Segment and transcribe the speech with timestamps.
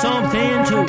[0.00, 0.86] something to.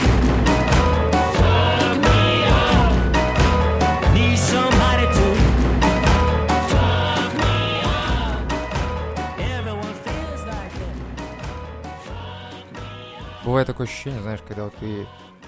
[13.43, 15.05] Бывает такое ощущение, знаешь, когда вот ты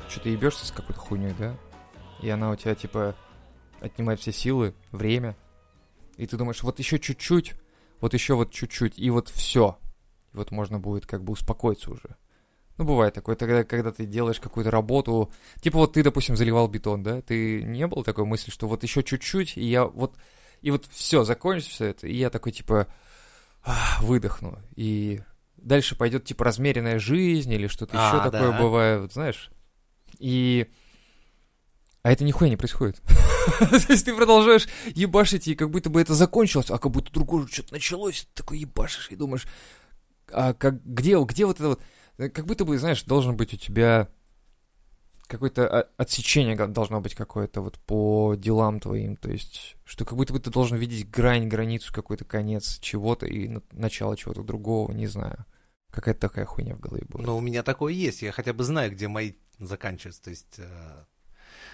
[0.10, 1.56] что-то ебешься с какой-то хуйней, да?
[2.22, 3.16] И она у тебя, типа,
[3.80, 5.38] отнимает все силы, время.
[6.18, 7.54] И ты думаешь, вот еще чуть-чуть,
[8.02, 9.78] вот еще вот чуть-чуть, и вот все.
[10.34, 12.18] И вот можно будет как бы успокоиться уже.
[12.78, 15.32] Ну, бывает такое, когда, когда ты делаешь какую-то работу,
[15.62, 19.04] типа вот ты, допустим, заливал бетон, да, ты не было такой мысли, что вот еще
[19.04, 20.16] чуть-чуть, и я вот,
[20.62, 22.88] и вот все, закончится все это, и я такой, типа,
[23.64, 25.22] «Ах, выдохну, и
[25.58, 28.60] дальше пойдет, типа, размеренная жизнь или что-то А, еще такое да.
[28.60, 29.52] бывает, вот знаешь,
[30.20, 30.68] и...
[32.02, 33.02] А это нихуя не происходит.
[33.60, 37.48] То есть ты продолжаешь ебашить, и как будто бы это закончилось, а как будто другое
[37.48, 39.46] что-то началось, ты такой ебашишь и думаешь,
[40.30, 41.82] а как, где, где вот это вот...
[42.18, 44.10] э, Как будто бы, знаешь, должен быть у тебя
[45.28, 50.34] какое-то о- отсечение должно быть какое-то вот по делам твоим, то есть, что как будто
[50.34, 55.08] бы ты должен видеть грань, границу, какой-то конец чего-то и на- начало чего-то другого, не
[55.08, 55.46] знаю.
[55.92, 57.24] Какая-то такая хуйня в голове была.
[57.24, 60.24] Но у меня такое есть, я хотя бы знаю, где мои заканчиваются.
[60.24, 61.06] То есть, э,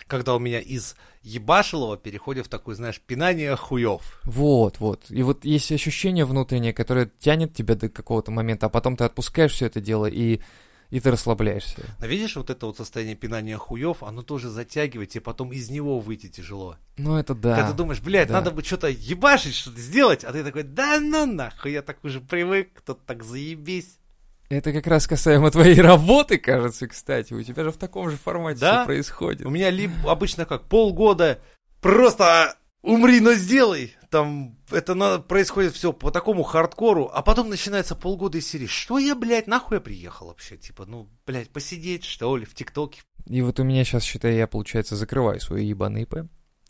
[0.09, 4.01] когда у меня из ебашилова переходит в такое, знаешь, пинание хуев.
[4.25, 5.05] Вот, вот.
[5.09, 9.53] И вот есть ощущение внутреннее, которое тянет тебя до какого-то момента, а потом ты отпускаешь
[9.53, 10.41] все это дело и,
[10.89, 11.95] и ты расслабляешься.
[11.99, 15.99] Но видишь, вот это вот состояние пинания хуев, оно тоже затягивает, тебе потом из него
[15.99, 16.77] выйти тяжело.
[16.97, 17.55] Ну, это да.
[17.55, 18.35] Когда ты думаешь, блядь, да.
[18.35, 22.19] надо бы что-то ебашить, что-то сделать, а ты такой, да ну нахуй, я так уже
[22.19, 23.98] привык, кто-то так заебись.
[24.49, 27.33] Это как раз касаемо твоей работы, кажется, кстати.
[27.33, 28.77] У тебя же в таком же формате Да?
[28.79, 29.45] все происходит.
[29.45, 31.39] У меня либо обычно как полгода
[31.81, 33.95] просто умри, но сделай.
[34.09, 38.65] Там это на- происходит все по такому хардкору, а потом начинается полгода из серии.
[38.65, 40.57] Что я, блядь, нахуй я приехал вообще?
[40.57, 43.01] Типа, ну, блядь, посидеть, что ли, в ТикТоке.
[43.27, 46.25] И вот у меня сейчас, считай, я, получается, закрываю свой ебаный ИП.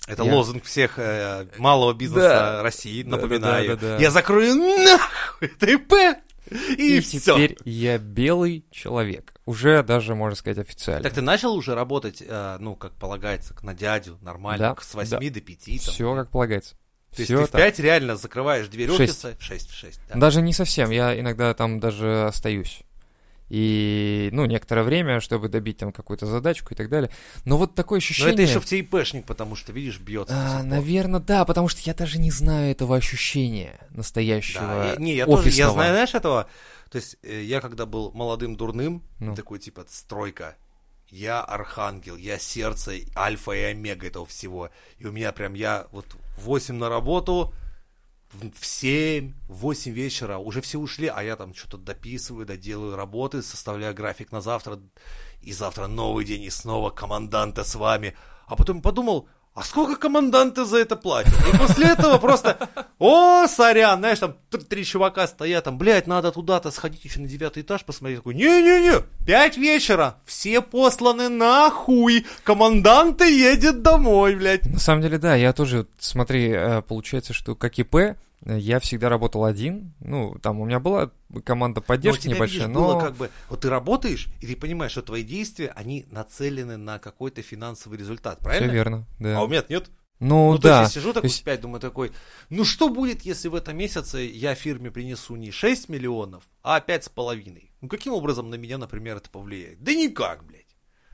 [0.08, 2.64] Это Я- лозунг всех э, малого бизнеса Да.
[2.64, 3.68] России, Да, напоминаю.
[3.70, 4.04] да, да, да, да.
[4.04, 5.94] Я закрою нахуй это ИП,
[6.78, 7.20] и, И, все.
[7.20, 9.34] теперь я белый человек.
[9.46, 11.04] Уже даже, можно сказать, официально.
[11.04, 15.20] Так ты начал уже работать, э, ну, как полагается, на дядю, нормально, Да, с 8
[15.32, 15.66] до 5?
[15.66, 15.76] Там.
[15.78, 16.76] Все как полагается.
[17.16, 17.62] То есть ты в так.
[17.62, 19.36] 5 реально закрываешь дверь офиса?
[19.40, 20.20] В 6, в 6, да.
[20.20, 20.92] Даже не совсем.
[20.92, 22.82] Я иногда там даже остаюсь.
[23.50, 27.10] И, ну, некоторое время, чтобы добить там какую-то задачку и так далее.
[27.46, 28.34] Но вот такое Но ощущение...
[28.34, 30.34] это еще в тебе ИПшник, потому что, видишь, бьется.
[30.56, 30.64] пор.
[30.64, 35.26] наверное, да, потому что я даже не знаю этого ощущения настоящего Да, я- не, я
[35.26, 35.74] тоже, я офисного.
[35.74, 36.48] знаю, знаешь, этого.
[36.92, 39.36] То есть, э, я когда был молодым дурным, Ну.
[39.36, 40.56] такой типа стройка,
[41.10, 44.70] я архангел, я сердце, альфа и омега этого всего.
[45.00, 46.06] И у меня прям, я вот
[46.38, 47.52] в 8 на работу,
[48.32, 52.96] в в 7, в 8 вечера, уже все ушли, а я там что-то дописываю, доделаю
[52.96, 54.80] работы, составляю график на завтра,
[55.42, 58.16] и завтра новый день, и снова команданта с вами.
[58.48, 59.28] А потом подумал,
[59.60, 61.34] а сколько команданты за это платят?
[61.54, 64.36] И после этого просто, о, сорян, знаешь, там
[64.70, 68.20] три чувака стоят, там, блядь, надо туда-то сходить еще на девятый этаж посмотреть.
[68.20, 74.66] Такой, не-не-не, пять вечера, все посланы нахуй, команданты едет домой, блядь.
[74.66, 78.16] На самом деле, да, я тоже, смотри, э, получается, что как ИП,
[78.46, 79.94] я всегда работал один.
[80.00, 81.12] Ну, там у меня была
[81.44, 82.88] команда Но поддержки тебя, небольшая, видишь, но...
[82.94, 87.00] было как бы, вот ты работаешь, и ты понимаешь, что твои действия, они нацелены на
[87.00, 88.72] какой-то финансовый результат, Все правильно?
[88.72, 89.38] верно, да.
[89.40, 89.90] А у меня нет.
[90.22, 90.82] Ну, Ну, то да.
[90.82, 92.12] есть я сижу такой есть- в 5, думаю такой,
[92.50, 97.06] ну что будет, если в этом месяце я фирме принесу не 6 миллионов, а пять
[97.06, 97.72] с половиной?
[97.80, 99.82] Ну каким образом на меня, например, это повлияет?
[99.82, 100.69] Да никак, блядь.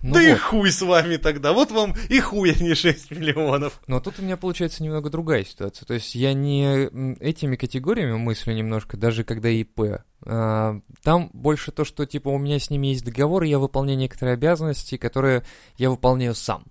[0.06, 0.42] Ну да и вот.
[0.42, 1.52] хуй с вами тогда.
[1.52, 3.82] Вот вам и хуй, а не 6 миллионов.
[3.88, 5.86] Но тут у меня получается немного другая ситуация.
[5.88, 6.90] То есть я не
[7.20, 10.04] этими категориями мыслю немножко, даже когда ИП.
[10.22, 13.98] А, Там больше то, что типа у меня с ними есть договор, и я выполняю
[13.98, 15.44] некоторые обязанности, которые
[15.78, 16.66] я выполняю сам.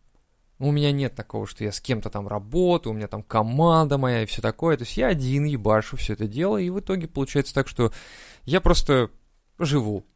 [0.60, 4.22] У меня нет такого, что я с кем-то там работаю, у меня там команда моя
[4.22, 4.76] и все такое.
[4.76, 7.92] То есть я один ебашу все это дело, и в итоге получается так, что
[8.44, 9.10] я просто
[9.58, 10.06] живу.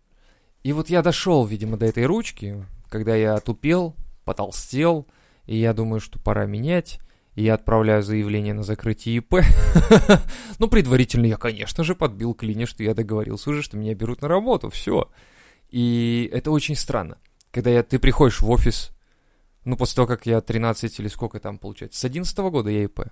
[0.62, 3.94] И вот я дошел, видимо, до этой ручки, когда я отупел,
[4.24, 5.06] потолстел,
[5.46, 7.00] и я думаю, что пора менять.
[7.34, 9.36] И я отправляю заявление на закрытие ИП.
[10.58, 14.28] Ну, предварительно я, конечно же, подбил клине, что я договорился уже, что меня берут на
[14.28, 15.08] работу, все.
[15.70, 17.18] И это очень странно.
[17.52, 18.90] Когда я, ты приходишь в офис,
[19.64, 23.02] ну, после того, как я 13 или сколько там получается, с 11 года я ИП.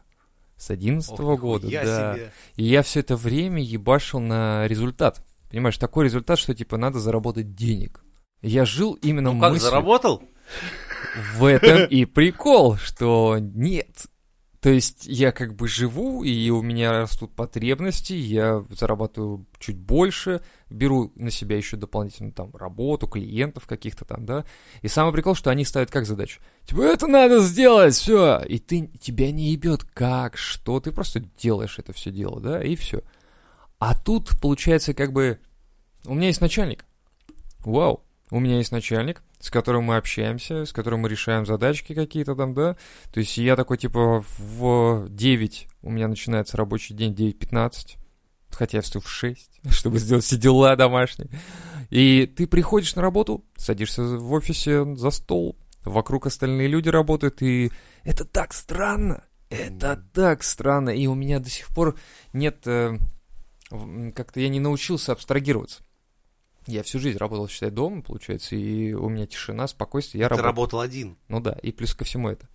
[0.56, 2.14] С 11 Ох, года, да.
[2.14, 2.32] себе.
[2.56, 5.22] И я все это время ебашил на результат.
[5.50, 8.02] Понимаешь, такой результат, что типа надо заработать денег.
[8.42, 10.22] Я жил именно Ну как, мыслью- заработал?
[11.34, 14.06] в этом и прикол, что нет.
[14.60, 20.40] То есть я как бы живу, и у меня растут потребности, я зарабатываю чуть больше,
[20.70, 24.44] беру на себя еще дополнительно там работу, клиентов каких-то там, да.
[24.82, 26.40] И самый прикол, что они ставят как задачу?
[26.64, 28.40] Типа, это надо сделать, все.
[28.40, 32.74] И ты, тебя не ебет как, что, ты просто делаешь это все дело, да, и
[32.74, 33.02] все.
[33.78, 35.38] А тут получается как бы,
[36.06, 36.84] у меня есть начальник.
[37.64, 42.34] Вау, у меня есть начальник, с которым мы общаемся, с которым мы решаем задачки какие-то
[42.34, 42.76] там, да.
[43.12, 47.96] То есть я такой, типа, в 9 у меня начинается рабочий день 9.15,
[48.50, 51.30] хотя я встаю в 6, чтобы сделать все дела домашние.
[51.90, 57.70] И ты приходишь на работу, садишься в офисе за стол, вокруг остальные люди работают, и
[58.02, 59.22] это так странно.
[59.48, 60.90] Это так странно.
[60.90, 61.96] И у меня до сих пор
[62.32, 62.66] нет...
[62.66, 62.98] э,
[64.14, 65.85] Как-то я не научился абстрагироваться.
[66.66, 70.46] Я всю жизнь работал, считай, дома, получается, и у меня тишина, спокойствие, я Ты работал.
[70.46, 71.16] работал один.
[71.28, 72.48] Ну да, и плюс ко всему это.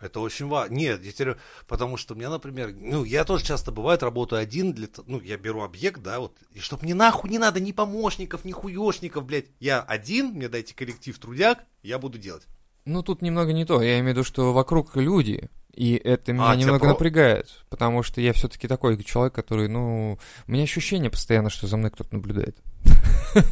[0.00, 0.74] Это очень важно.
[0.74, 1.36] Нет, я теперь,
[1.68, 5.36] потому что у меня, например, ну, я тоже часто бывает работаю один, для, ну, я
[5.36, 9.46] беру объект, да, вот, и чтоб мне нахуй не надо ни помощников, ни хуёшников, блядь.
[9.60, 12.48] Я один, мне дайте коллектив трудяг, я буду делать.
[12.84, 13.80] Ну, тут немного не то.
[13.80, 18.02] Я имею в виду, что вокруг люди, и это меня А, немного про- напрягает, потому
[18.02, 22.14] что я все-таки такой человек, который, ну, у меня ощущение постоянно, что за мной кто-то
[22.14, 22.56] наблюдает.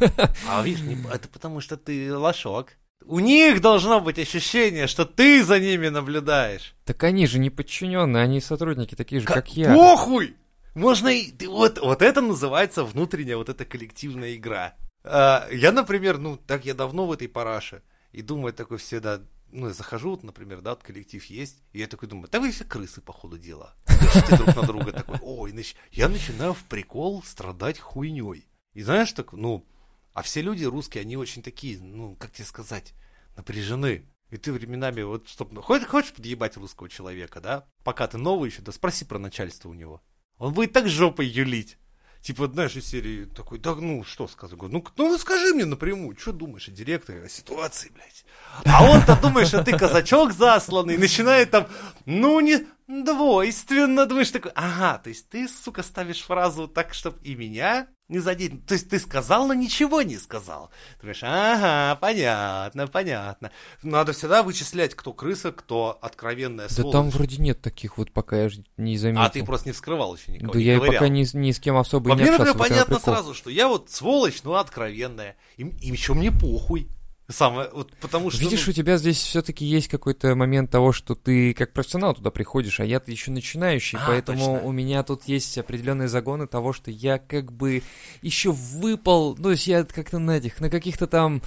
[0.47, 2.77] А видишь, это потому что ты лошок.
[3.05, 6.75] У них должно быть ощущение, что ты за ними наблюдаешь.
[6.85, 9.73] Так они же не подчиненные, они сотрудники такие же, Ка- как я.
[9.73, 10.35] Похуй!
[10.75, 11.33] Можно и...
[11.47, 14.75] Вот, вот это называется внутренняя вот эта коллективная игра.
[15.03, 17.81] А, я, например, ну, так я давно в этой параше,
[18.11, 19.21] и думаю такой всегда,
[19.51, 22.51] ну, я захожу, вот, например, да, вот коллектив есть, и я такой думаю, да вы
[22.51, 23.75] все крысы, по ходу дела.
[23.87, 28.47] Дышите друг на друга такой, ой, нач- я начинаю в прикол страдать хуйней.
[28.73, 29.67] И знаешь, так, ну,
[30.13, 32.93] а все люди русские, они очень такие, ну, как тебе сказать,
[33.35, 34.07] напряжены.
[34.29, 37.67] И ты временами, вот, чтоб, ну, хочешь подъебать русского человека, да?
[37.83, 40.01] Пока ты новый еще, да спроси про начальство у него.
[40.37, 41.77] Он будет так жопой юлить.
[42.21, 46.31] Типа, знаешь, из серии такой, да ну что сказать, ну, ну скажи мне напрямую, что
[46.31, 48.25] думаешь о директоре, о ситуации, блядь.
[48.65, 51.67] А он-то думает, что ты казачок засланный, начинает там,
[52.05, 57.33] ну не двойственно, думаешь такой, ага, то есть ты, сука, ставишь фразу так, чтобы и
[57.33, 58.65] меня не задеть.
[58.65, 60.69] То есть ты сказал, но ничего не сказал.
[60.97, 63.51] Ты говоришь, ага, понятно, понятно.
[63.81, 66.91] Надо всегда вычислять, кто крыса, кто откровенная Да сволочь.
[66.91, 69.21] там вроде нет таких вот, пока я не заметил.
[69.23, 70.93] А ты просто не вскрывал еще никого, Да не я ковырял.
[70.95, 72.45] пока ни, с- ни с кем особо и не мне, общался.
[72.53, 73.13] например, этом и понятно прикол.
[73.15, 75.35] сразу, что я вот сволочь, но откровенная.
[75.57, 76.87] И, и еще мне похуй.
[77.31, 78.41] Самое, вот, потому что...
[78.41, 82.31] Видишь, ну, у тебя здесь все-таки есть какой-то момент того, что ты как профессионал туда
[82.31, 84.67] приходишь, а я-то еще начинающий, А, поэтому точно.
[84.67, 87.83] у меня тут есть определенные загоны того, что я как бы
[88.21, 91.41] еще выпал, ну, то есть я как-то на этих, на каких-то там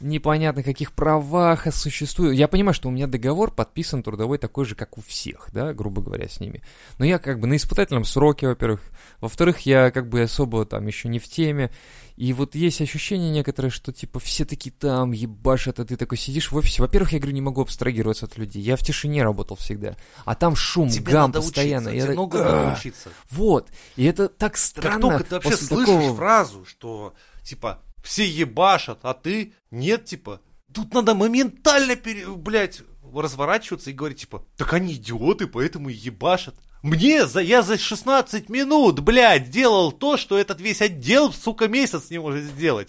[0.00, 2.32] непонятно каких правах существую.
[2.32, 6.02] Я понимаю, что у меня договор подписан трудовой такой же, как у всех, да, грубо
[6.02, 6.62] говоря, с ними.
[6.98, 8.82] Но я как бы на испытательном сроке, во-первых.
[9.20, 11.70] Во-вторых, я как бы особо там еще не в теме.
[12.16, 16.52] И вот есть ощущение некоторое, что типа все таки там ебашат, а ты такой сидишь
[16.52, 16.80] в офисе.
[16.80, 18.62] Во-первых, я говорю, не могу абстрагироваться от людей.
[18.62, 19.96] Я в тишине работал всегда.
[20.24, 21.88] А там шум, тебе гам надо постоянно.
[21.90, 23.10] учиться, Я тебе много надо учиться.
[23.30, 23.68] Вот.
[23.96, 25.00] И это так Как странно.
[25.00, 30.40] только ты вообще слышишь такого- фразу, что, типа, все ебашат, а ты нет, типа,
[30.72, 32.82] тут надо моментально, пере, блядь,
[33.12, 36.54] разворачиваться и говорить, типа, так они идиоты, поэтому и ебашат.
[36.84, 42.10] Мне, за, я за 16 минут, блядь, делал то, что этот весь отдел, сука, месяц
[42.10, 42.88] не может сделать.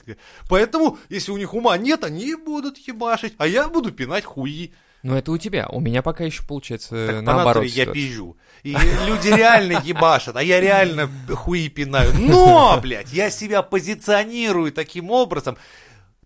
[0.49, 4.73] Поэтому, если у них ума нет, они будут ебашить, а я буду пинать хуи.
[5.01, 5.69] Ну, это у тебя.
[5.69, 7.63] У меня пока еще получается Так по наоборот.
[7.63, 8.35] натуре я пизжу.
[8.63, 8.75] И
[9.07, 12.11] люди реально ебашат, а я реально хуи пинаю.
[12.19, 15.55] Но, блядь, я себя позиционирую таким образом.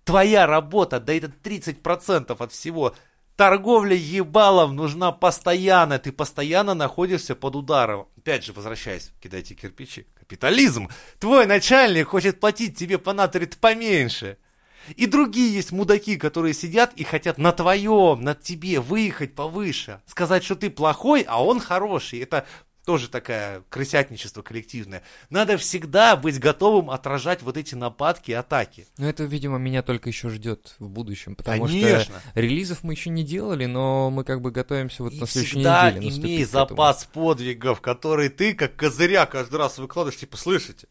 [0.05, 2.95] Твоя работа, да это 30% от всего.
[3.39, 5.97] Торговля ебалом нужна постоянно.
[5.97, 8.09] Ты постоянно находишься под ударом.
[8.17, 10.07] Опять же, возвращаясь, кидайте кирпичи.
[10.19, 10.89] Капитализм.
[11.19, 14.37] Твой начальник хочет платить тебе по натуре поменьше.
[14.97, 20.01] И другие есть мудаки, которые сидят и хотят на твоем, на тебе выехать повыше.
[20.05, 22.19] Сказать, что ты плохой, а он хороший.
[22.19, 22.45] Это
[22.85, 25.03] тоже такая крысятничество коллективное.
[25.29, 28.87] Надо всегда быть готовым отражать вот эти нападки и атаки.
[28.97, 32.03] Ну, это, видимо, меня только еще ждет в будущем, потому Конечно.
[32.03, 35.55] что релизов мы еще не делали, но мы как бы готовимся вот И на следующей
[35.55, 36.05] всегда неделе.
[36.07, 40.87] наступить имей запас подвигов, которые ты, как козыря, каждый раз выкладываешь, типа, слышите?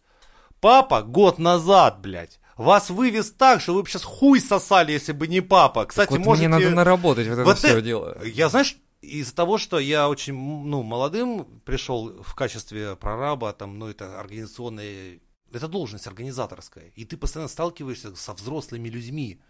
[0.61, 5.29] Папа год назад, блядь, вас вывез так, что вы бы сейчас хуй сосали, если бы
[5.29, 5.87] не папа.
[5.87, 6.49] Кстати, вот можете...
[6.49, 8.19] мне надо наработать вот это Вот все это- дело.
[8.25, 13.87] Я, знаешь, из-за того, что я очень, ну, молодым пришел в качестве прораба, там, ну,
[13.87, 15.21] это организационная,
[15.53, 19.41] это должность организаторская, и ты постоянно сталкиваешься со взрослыми людьми.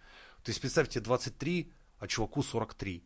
[0.45, 3.05] То есть, представьте, 23, а чуваку 43.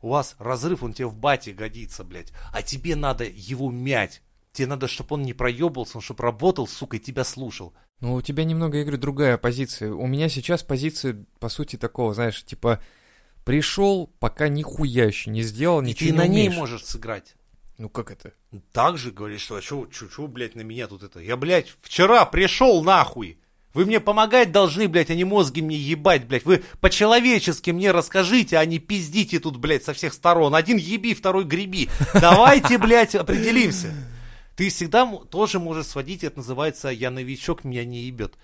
[0.00, 2.32] у вас разрыв, он тебе в бате годится, блядь.
[2.52, 4.22] А тебе надо его мять.
[4.52, 7.74] Тебе надо, чтобы он не проебался, чтобы работал, сука, и тебя слушал.
[8.00, 9.92] Ну, у тебя немного, говорю, другая позиция.
[9.92, 12.82] У меня сейчас позиция, по сути, такого, знаешь, типа,
[13.44, 17.34] пришел, пока нихуя еще не сделал, И ничего ты не на ней можешь сыграть.
[17.78, 18.32] Ну, как это?
[18.72, 21.20] Так же говоришь, что, что, что, блядь, на меня тут это?
[21.20, 23.38] Я, блядь, вчера пришел нахуй.
[23.72, 26.44] Вы мне помогать должны, блядь, а не мозги мне ебать, блядь.
[26.44, 30.54] Вы по-человечески мне расскажите, а не пиздите тут, блядь, со всех сторон.
[30.54, 31.88] Один еби, второй греби.
[32.14, 33.92] Давайте, блядь, определимся.
[34.54, 38.34] Ты всегда тоже можешь сводить, это называется «я новичок, меня не ебет».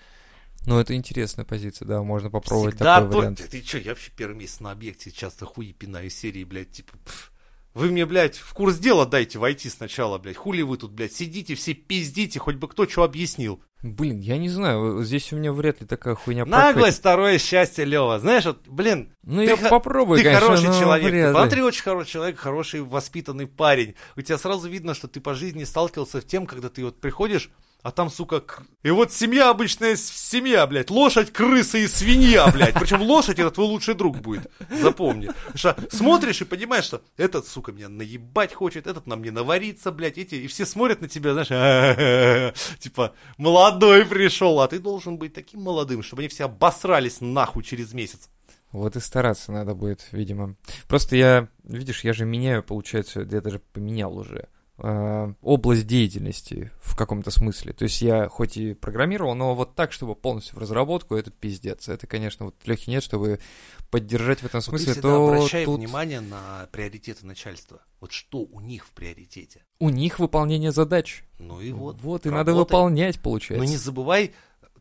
[0.67, 3.39] Ну, это интересная позиция, да, можно попробовать Всегда такой то- вариант.
[3.39, 6.93] Ты, ты чё, я вообще первый месяц на объекте часто хуи пинаю серии, блядь, типа...
[7.05, 7.33] пф.
[7.73, 10.37] Вы мне, блядь, в курс дела дайте войти сначала, блядь.
[10.37, 13.63] Хули вы тут, блядь, сидите, все пиздите, хоть бы кто что объяснил.
[13.85, 16.99] Блин, я не знаю, здесь у меня вряд ли такая хуйня Наглость, прокатит.
[16.99, 18.19] второе счастье, Лева.
[18.19, 21.11] Знаешь, вот, блин, Ну, ты я попробую, ты конечно, хороший человек.
[21.11, 21.33] вряд ли.
[21.33, 23.95] Посмотри, очень хороший человек, хороший воспитанный парень.
[24.17, 27.51] У тебя сразу видно, что ты по жизни сталкивался с тем, когда ты вот приходишь,
[27.83, 32.75] а там, сука, к- и вот семья обычная семья, блядь, лошадь, крыса и свинья, блядь.
[32.75, 35.31] Причем лошадь это твой лучший друг будет, запомни.
[35.55, 40.19] Что смотришь и понимаешь, что этот, сука, меня наебать хочет, этот на мне навариться, блядь,
[40.19, 45.63] эти, и все смотрят на тебя, знаешь, типа, молодой пришел, а ты должен быть таким
[45.63, 48.29] молодым, чтобы они все обосрались нахуй через месяц.
[48.73, 50.55] Вот и стараться надо будет, видимо.
[50.87, 54.49] Просто я, видишь, я же меняю, получается, я даже поменял уже
[54.81, 57.73] область деятельности в каком-то смысле.
[57.73, 61.89] То есть я хоть и программировал, но вот так, чтобы полностью в разработку, это пиздец.
[61.89, 63.41] Это, конечно, вот Лехи нет, чтобы
[63.91, 67.83] поддержать в этом ты смысле, всегда то обращай тут внимание на приоритеты начальства.
[68.01, 69.65] Вот что у них в приоритете.
[69.81, 71.25] у них выполнение задач.
[71.39, 71.97] Ну и вот.
[72.01, 73.65] Вот, и надо выполнять, получается.
[73.65, 74.35] Но не забывай,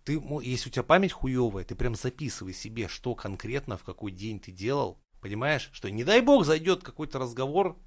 [0.04, 4.40] ты, если у тебя память хуевая, ты прям записывай себе, что конкретно, в какой день
[4.40, 5.02] ты делал.
[5.22, 5.70] Понимаешь?
[5.74, 7.78] Что не дай бог зайдет какой-то разговор,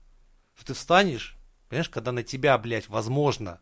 [0.55, 1.39] что ты встанешь,
[1.73, 3.59] понимаешь, когда на тебя, блядь, возможно,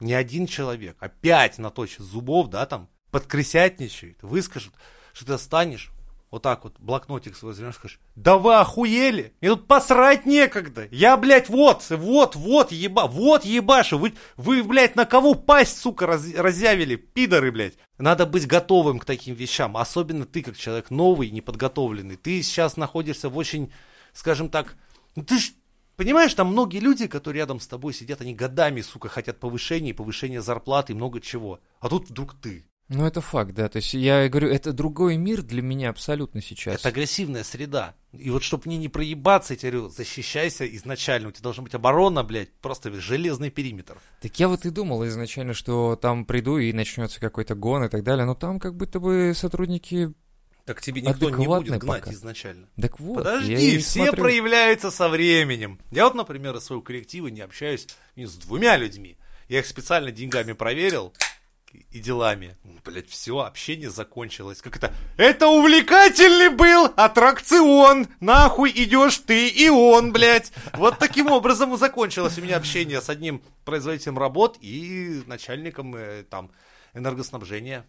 [0.00, 4.72] не один человек, а пять наточит зубов, да, там, подкрысятничают, выскажут,
[5.12, 5.90] что ты встанешь,
[6.30, 11.18] вот так вот, блокнотик свой возьмешь, скажешь, да вы охуели, мне тут посрать некогда, я,
[11.18, 16.34] блядь, вот, вот, вот, еба, вот ебашу, вы, вы, блядь, на кого пасть, сука, раз-
[16.34, 17.74] разъявили, пидоры, блядь.
[17.98, 23.28] Надо быть готовым к таким вещам, особенно ты, как человек новый, неподготовленный, ты сейчас находишься
[23.28, 23.70] в очень,
[24.14, 24.76] скажем так,
[25.14, 25.50] ну ты ж
[26.00, 30.40] Понимаешь, там многие люди, которые рядом с тобой сидят, они годами, сука, хотят повышения, повышения
[30.40, 31.60] зарплаты и много чего.
[31.78, 32.64] А тут вдруг ты.
[32.88, 33.68] Ну, это факт, да.
[33.68, 36.76] То есть я говорю, это другой мир для меня абсолютно сейчас.
[36.76, 37.96] Это агрессивная среда.
[38.14, 41.28] И вот чтобы мне не проебаться, я тебе говорю, защищайся изначально.
[41.28, 43.98] У тебя должна быть оборона, блядь, просто железный периметр.
[44.22, 48.04] Так я вот и думал изначально, что там приду и начнется какой-то гон и так
[48.04, 50.14] далее, но там как будто бы сотрудники...
[50.74, 52.12] Так тебе никто не будет гнать пока.
[52.12, 52.68] изначально.
[52.80, 54.22] Так вот, Подожди, все смотрю.
[54.22, 55.80] проявляются со временем.
[55.90, 59.16] Я вот, например, из своего коллектива не общаюсь ни с двумя людьми.
[59.48, 61.12] Я их специально деньгами проверил
[61.72, 62.56] и- и делами.
[62.84, 64.62] Блять, все, общение закончилось.
[64.62, 64.94] Как это?
[65.16, 68.06] Это увлекательный был аттракцион.
[68.20, 70.52] Нахуй идешь ты и он, блядь.
[70.74, 76.22] Вот таким образом и закончилось у меня общение с одним производителем работ и начальником э,
[76.30, 76.52] там
[76.94, 77.86] энергоснабжения,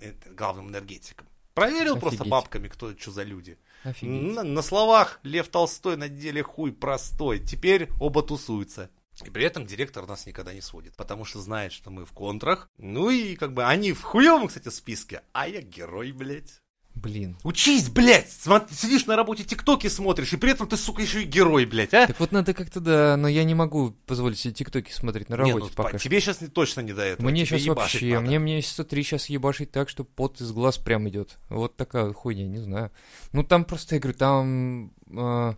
[0.00, 1.26] э, э, главным энергетиком.
[1.54, 2.30] Проверил просто Офигеть.
[2.30, 3.58] бабками, кто что за люди.
[3.84, 4.34] Офигеть.
[4.34, 7.40] На, на словах Лев Толстой, на деле хуй простой.
[7.40, 8.90] Теперь оба тусуются.
[9.24, 12.70] И при этом директор нас никогда не сводит, потому что знает, что мы в контрах.
[12.78, 16.61] Ну и как бы они в хуевом, кстати, списке, а я герой, блядь.
[17.02, 17.36] Блин.
[17.42, 18.28] Учись, блядь!
[18.28, 21.92] Смо- сидишь на работе, тиктоки смотришь, и при этом ты, сука, еще и герой, блядь,
[21.94, 22.06] а?
[22.06, 25.52] Так вот надо как-то, да, но я не могу позволить себе тиктоки смотреть на Не,
[25.52, 27.26] работе ну, пока тебе сейчас точно не до этого.
[27.28, 28.26] Мне тебе сейчас вообще, надо.
[28.26, 31.38] мне месяца три сейчас ебашить так, что пот из глаз прям идет.
[31.48, 32.92] Вот такая хуйня, не знаю.
[33.32, 35.54] Ну там просто, я говорю, там э,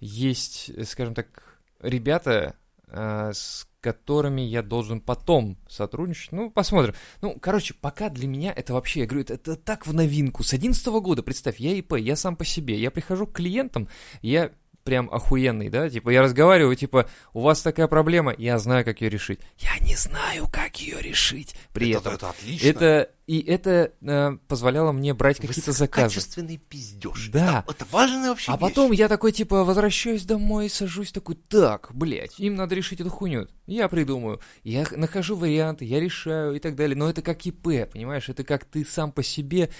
[0.00, 1.26] есть, скажем так,
[1.80, 2.54] ребята,
[2.88, 6.32] э, с которыми я должен потом сотрудничать.
[6.32, 6.94] Ну, посмотрим.
[7.20, 10.44] Ну, короче, пока для меня это вообще, я говорю, это, это так в новинку.
[10.44, 12.80] С 11 года, представь, я ИП, я сам по себе.
[12.80, 13.88] Я прихожу к клиентам,
[14.22, 14.52] я
[14.84, 19.10] прям охуенный, да, типа я разговариваю, типа, у вас такая проблема, я знаю, как ее
[19.10, 19.40] решить.
[19.58, 21.54] Я не знаю, как ее решить.
[21.72, 22.66] При это, этом это отлично.
[22.68, 26.16] это и это э, позволяло мне брать какие-то заказы.
[26.16, 27.28] Качественный пиздеж.
[27.32, 27.64] Да.
[27.68, 28.60] Это, это важная вообще А вещь.
[28.60, 33.46] потом я такой, типа, возвращаюсь домой, сажусь такой, так, блядь, им надо решить эту хуйню.
[33.66, 36.96] Я придумаю, я нахожу варианты, я решаю и так далее.
[36.96, 38.28] Но это как ИП, понимаешь?
[38.28, 39.70] Это как ты сам по себе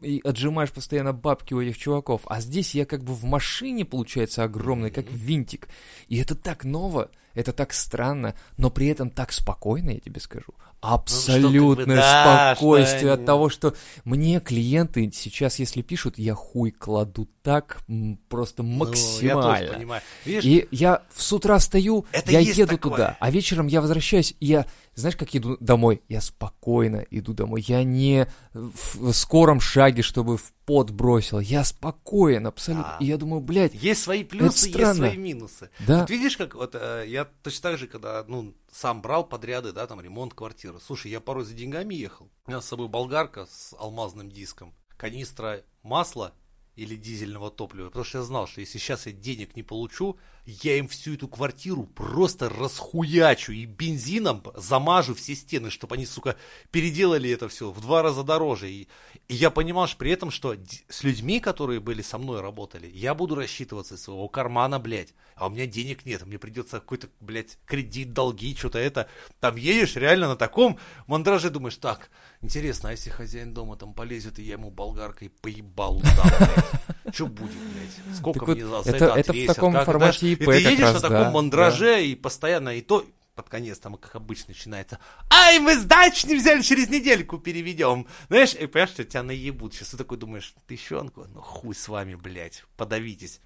[0.00, 2.22] и отжимаешь постоянно бабки у этих чуваков.
[2.26, 5.68] А здесь я как бы в машине, получается, огромной, как винтик.
[6.08, 7.10] И это так ново.
[7.34, 10.54] Это так странно, но при этом так спокойно, я тебе скажу.
[10.82, 16.18] Ну, как бы, Абсолютное да, спокойствие что от того, что мне клиенты сейчас, если пишут,
[16.18, 17.80] я хуй кладу так
[18.28, 19.72] просто Ну, я тоже максимально.
[19.74, 20.02] понимаю.
[20.24, 22.92] Видишь, И я с утра стою, Это я еду такое.
[22.92, 26.02] туда, а вечером я возвращаюсь, и я, знаешь, как иду домой?
[26.08, 27.64] Я спокойно иду домой.
[27.66, 31.38] Я не в скором шаге, чтобы в пот бросил.
[31.40, 32.96] Я спокоен абсолютно.
[32.98, 33.04] Да.
[33.04, 35.70] И я думаю, блядь, Есть свои плюсы, есть свои минусы.
[35.86, 39.72] да, Вот видишь, как вот э, я точно так же, когда ну, сам брал подряды,
[39.72, 40.78] да, там ремонт квартиры.
[40.80, 42.30] Слушай, я порой за деньгами ехал.
[42.46, 46.34] У меня с собой болгарка с алмазным диском, канистра масла
[46.74, 47.86] или дизельного топлива.
[47.86, 51.26] Потому что я знал, что если сейчас я денег не получу, я им всю эту
[51.26, 56.36] квартиру просто расхуячу и бензином замажу все стены, чтобы они, сука,
[56.70, 58.70] переделали это все в два раза дороже.
[58.70, 58.88] И,
[59.28, 60.54] и я понимал что при этом, что
[60.88, 65.14] с людьми, которые были со мной работали, я буду рассчитываться из своего кармана, блядь.
[65.34, 69.08] А у меня денег нет, мне придется какой-то, блядь, кредит, долги, что-то это.
[69.40, 72.08] Там едешь реально на таком мандраже, думаешь, так,
[72.40, 77.14] интересно, а если хозяин дома там полезет, и я ему болгаркой поебал дам, блядь?
[77.14, 78.16] Что будет, блядь?
[78.16, 79.54] Сколько Так вот, мне за за это- это в отвесят?
[79.56, 82.70] таком Как, формате ИП И ты как едешь раз, на таком да, мандраже и постоянно,
[82.76, 84.98] и то под конец там, как обычно, начинается
[85.30, 88.06] «Ай, мы сдачу не взяли, через недельку переведем».
[88.28, 89.74] Знаешь, и понимаешь, что тебя наебут.
[89.74, 93.40] Сейчас ты такой думаешь, тыщенку, ну хуй с вами, блядь, подавитесь.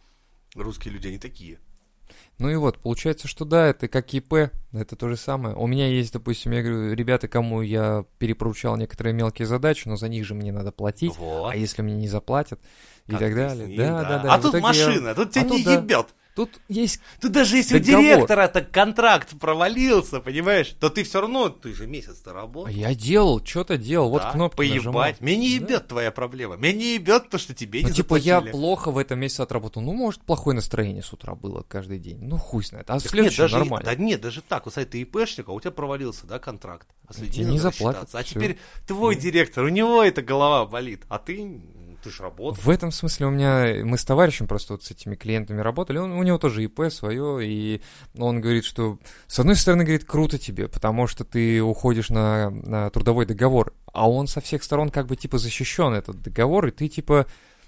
[0.55, 1.59] Русские люди, они такие.
[2.39, 5.55] Ну и вот, получается, что да, это как ИП, это то же самое.
[5.55, 10.09] У меня есть, допустим, я говорю, ребята, кому я перепоручал некоторые мелкие задачи, но за
[10.09, 11.51] них же мне надо платить, Вот.
[11.53, 12.61] а если мне не заплатят
[13.07, 13.67] и Как так ты далее.
[13.69, 14.35] ним, да, да, да.
[14.35, 15.75] А тут итоге я- машина, тут тебя а не тут, да.
[15.75, 16.07] ебет.
[16.41, 18.03] Тут есть Тут даже если у Договор.
[18.03, 22.69] директора так контракт провалился, понимаешь, то ты все равно, ты же месяц-то работал.
[22.73, 24.77] Я делал, что-то делал, вот Да, кнопки Поебать.
[24.79, 25.05] нажимал.
[25.21, 25.65] Меня не Да.
[25.67, 26.57] ебет твоя проблема.
[26.57, 28.53] Меня не ебет то, что тебе Ну, не типа, я заплатили.
[28.53, 29.83] плохо в этом месяце отработал.
[29.83, 32.19] Ну, может, плохое настроение с утра было каждый день.
[32.23, 32.89] Ну, хуй знает.
[32.89, 33.85] А в Так нет, следующем даже, нормально.
[33.85, 34.65] Да нет, даже так.
[34.65, 36.89] Вот, смотри, ты ИПшник, а у тебя провалился, да, контракт.
[37.07, 38.09] А тебе не заплатят.
[38.15, 41.61] А теперь твой директор, у него эта голова болит, а ты,
[42.03, 42.63] ты ж работал.
[42.63, 46.13] В этом смысле у меня, мы с товарищем просто вот с этими клиентами работали, он,
[46.13, 47.83] у него тоже ИП свое, и
[48.19, 52.91] он говорит, что, с одной стороны, говорит, круто тебе, потому что ты уходишь на, на
[52.91, 56.89] трудовой договор, а он со всех сторон как бы типа защищен, этот договор, и ты
[56.89, 57.27] типа,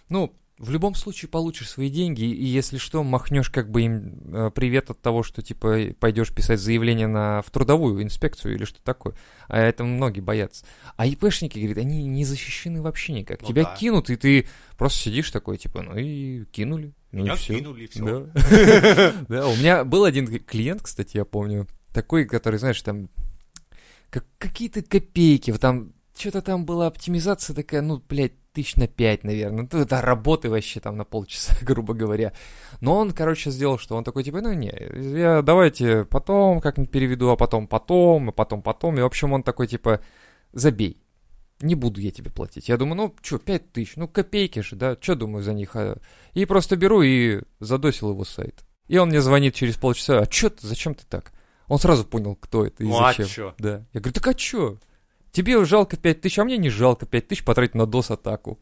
[0.08, 4.50] ну, в любом случае получишь свои деньги, и если что, махнешь как бы им э,
[4.54, 9.14] привет от того, что типа пойдешь писать заявление на, в трудовую инспекцию или что такое.
[9.48, 10.64] А это многие боятся.
[10.96, 13.42] А ИПшники, говорит, они не защищены вообще никак.
[13.42, 13.74] Ну Тебя да.
[13.76, 16.92] кинут, и ты просто сидишь такой, типа, ну и кинули.
[17.10, 17.54] Ну Меня и всё.
[17.58, 18.28] кинули, и все.
[19.28, 19.48] Да.
[19.48, 23.08] У меня был один клиент, кстати, я помню, такой, который, знаешь, там
[24.10, 29.68] как- какие-то копейки, там что-то там была оптимизация такая, ну, блядь, тысяч на пять, наверное.
[29.70, 32.32] Ну, это работы вообще там на полчаса, грубо говоря.
[32.80, 34.72] Но он, короче, сделал, что он такой, типа, ну, не,
[35.18, 38.98] я давайте потом как-нибудь переведу, а потом потом, а потом потом.
[38.98, 40.00] И, в общем, он такой, типа,
[40.52, 40.98] забей.
[41.60, 42.68] Не буду я тебе платить.
[42.68, 45.76] Я думаю, ну, что, пять тысяч, ну, копейки же, да, что думаю за них?
[45.76, 45.98] а?»
[46.34, 48.64] И просто беру и задосил его сайт.
[48.88, 51.32] И он мне звонит через полчаса, а чё ты, зачем ты так?
[51.68, 53.26] Он сразу понял, кто это и Ну, а зачем.
[53.26, 53.54] чё?
[53.58, 53.86] Да.
[53.92, 54.78] Я говорю, так а чё?
[55.32, 58.58] Тебе жалко пять тысяч, а мне не жалко пять тысяч потратить на DOS-атаку.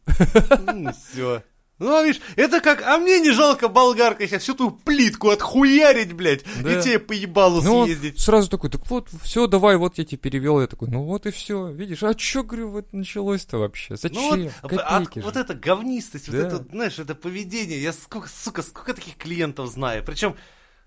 [1.11, 1.43] все.
[1.79, 6.43] Ну, видишь, это как, а мне не жалко болгаркой сейчас всю ту плитку отхуярить, блядь,
[6.61, 6.79] Да.
[6.79, 8.19] и тебе по ебалу Ну, съездить.
[8.19, 10.61] сразу такой, так вот, все, давай, вот я тебе перевел.
[10.61, 13.95] Я такой, ну вот и все, видишь, а чё, говорю, вот началось-то вообще?
[13.95, 14.21] Зачем?
[14.21, 15.21] Ну вот, Копейки от- же.
[15.21, 16.47] вот эта говнистость, вот Да.
[16.47, 20.03] это, знаешь, это поведение, я сколько, сука, сколько таких клиентов знаю.
[20.05, 20.35] Причем,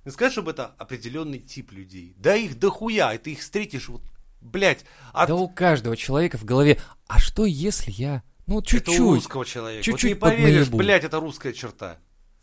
[0.05, 2.15] не сказать, чтобы это определенный тип людей.
[2.19, 4.03] Да их дохуя, и ты их встретишь, вот,
[4.45, 8.71] блядь, от Да у каждого человека в голове, а что если я, ну Это у
[8.71, 9.83] чуть-чуть, русского человека.
[9.83, 10.77] Чуть-чуть вот не поверишь, поднаебу.
[10.77, 11.99] блядь, это русская черта.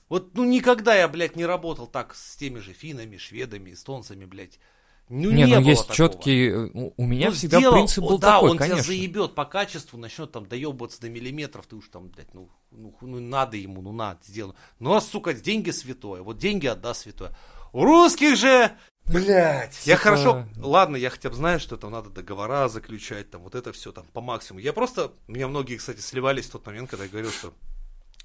[0.09, 4.59] Вот, ну, никогда я, блядь, не работал так с теми же финнами, шведами, эстонцами, блядь.
[5.07, 6.09] Ну, не, не, ну есть такого.
[6.09, 8.81] четкий, у у меня Ну, всегда сделал, принцип был да, такой, он конечно.
[8.81, 12.95] тебя заебет по качеству, начнет там доебываться до миллиметров, ты уж там, блядь, ну, ну,
[13.01, 14.55] ну, надо ему, ну, надо, сделано.
[14.79, 17.35] Ну, а, сука, деньги святое, вот деньги отдаст святое.
[17.73, 18.71] У русских же,
[19.05, 20.09] блядь, я Сука.
[20.09, 23.91] хорошо, ладно, я хотя бы знаю, что там надо договора заключать, там, вот это все
[23.91, 24.61] там по максимуму.
[24.63, 27.53] Я просто, меня многие, кстати, сливались в тот момент, когда я говорил, что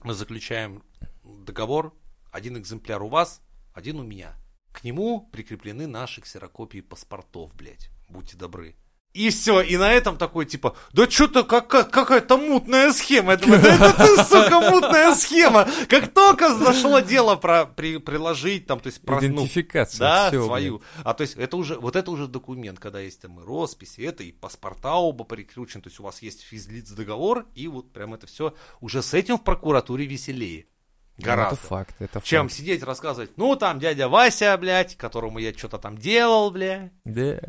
[0.02, 0.82] мы заключаем
[1.24, 1.92] договор,
[2.30, 3.40] один экземпляр у вас,
[3.72, 4.34] один у меня.
[4.72, 7.90] К нему прикреплены наши ксерокопии паспортов, блядь.
[8.08, 8.76] Будьте добры.
[9.16, 13.32] И все, и на этом такой, типа, да что-то какая- какая-то мутная схема.
[13.32, 15.66] Я думаю, да это ты, сука, мутная схема.
[15.88, 20.44] Как только зашло дело про при- приложить, там, то есть, про, ну, Идентификация, да, всё,
[20.44, 20.82] свою.
[21.02, 24.22] А то есть это уже, вот это уже документ, когда есть там и росписи, это
[24.22, 28.26] и паспорта оба прикручены, то есть у вас есть физлиц договор, и вот прям это
[28.26, 28.52] все
[28.82, 30.66] уже с этим в прокуратуре веселее.
[31.18, 31.54] Гораздо.
[31.56, 32.58] Это факт, это Чем факт.
[32.58, 36.90] сидеть рассказывать, ну там дядя Вася, блядь, которому я что-то там делал, бля.
[37.04, 37.40] Да.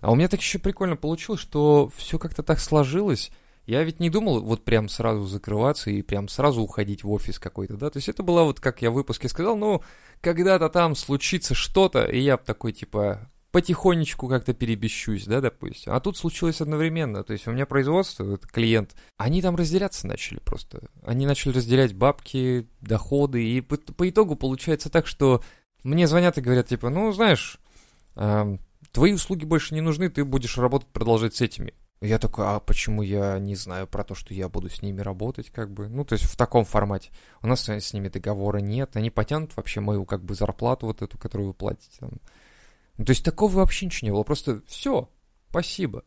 [0.00, 3.30] А у меня так еще прикольно получилось, что все как-то так сложилось.
[3.66, 7.78] Я ведь не думал вот прям сразу закрываться и прям сразу уходить в офис какой-то,
[7.78, 7.88] да.
[7.88, 9.82] То есть это была вот, как я в выпуске сказал, ну,
[10.20, 15.92] когда-то там случится что-то, и я такой, типа, потихонечку как-то перебещусь, да, допустим.
[15.92, 17.22] А тут случилось одновременно.
[17.22, 20.88] То есть у меня производство, вот клиент, они там разделяться начали просто.
[21.04, 25.40] Они начали разделять бабки, доходы, и по, по итогу получается так, что
[25.84, 27.60] мне звонят и говорят, типа, ну, знаешь,
[28.16, 28.58] ам,
[28.90, 31.74] твои услуги больше не нужны, ты будешь работать, продолжать с этими.
[32.00, 35.50] Я такой, а почему я не знаю про то, что я буду с ними работать,
[35.50, 37.12] как бы, ну, то есть в таком формате.
[37.40, 41.16] У нас с ними договора нет, они потянут вообще мою, как бы, зарплату вот эту,
[41.18, 42.10] которую вы платите там.
[42.96, 45.08] Ну, то есть такого вообще ничего не было, просто все,
[45.50, 46.04] спасибо.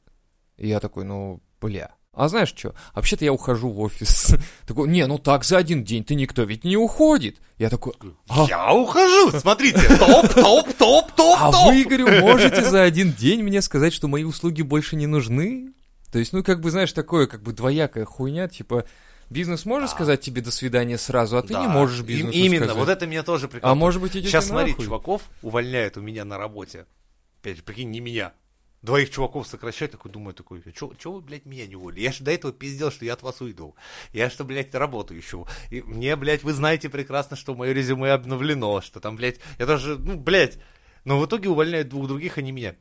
[0.58, 1.94] И я такой, ну, бля.
[2.14, 2.74] А знаешь что?
[2.96, 4.34] Вообще-то я ухожу в офис.
[4.66, 7.38] Такой, не, ну так за один день ты никто ведь не уходит.
[7.60, 7.94] Я такой,
[8.28, 11.68] а, Я ухожу, смотрите, топ, топ, топ, топ, а топ.
[11.68, 15.74] вы, говорю, можете за один день мне сказать, что мои услуги больше не нужны?
[16.12, 18.86] То есть, ну, как бы, знаешь, такое, как бы, двоякая хуйня, типа,
[19.30, 19.96] бизнес может Да.
[19.96, 22.78] сказать тебе до свидания сразу, а ты Да, не можешь им- бизнесу Именно, сказать.
[22.78, 23.72] вот это меня тоже прикольно.
[23.72, 24.86] А может быть, идете Сейчас смотри, нахуй?
[24.86, 26.86] чуваков увольняют у меня на работе.
[27.42, 28.34] Опять же, прикинь, не меня.
[28.84, 32.02] Двоих чуваков сокращают, такой думаю, такой, что вы, блядь, меня не уволили?
[32.02, 33.76] Я же до этого пиздел, что я от вас уйду.
[34.14, 35.48] Я что, блядь, работу ищу.
[35.72, 39.98] И мне, блядь, вы знаете прекрасно, что мое резюме обновлено, что там, блядь, я даже,
[39.98, 40.60] ну, блядь.
[41.06, 42.76] Но в итоге увольняют двух других, а не меня.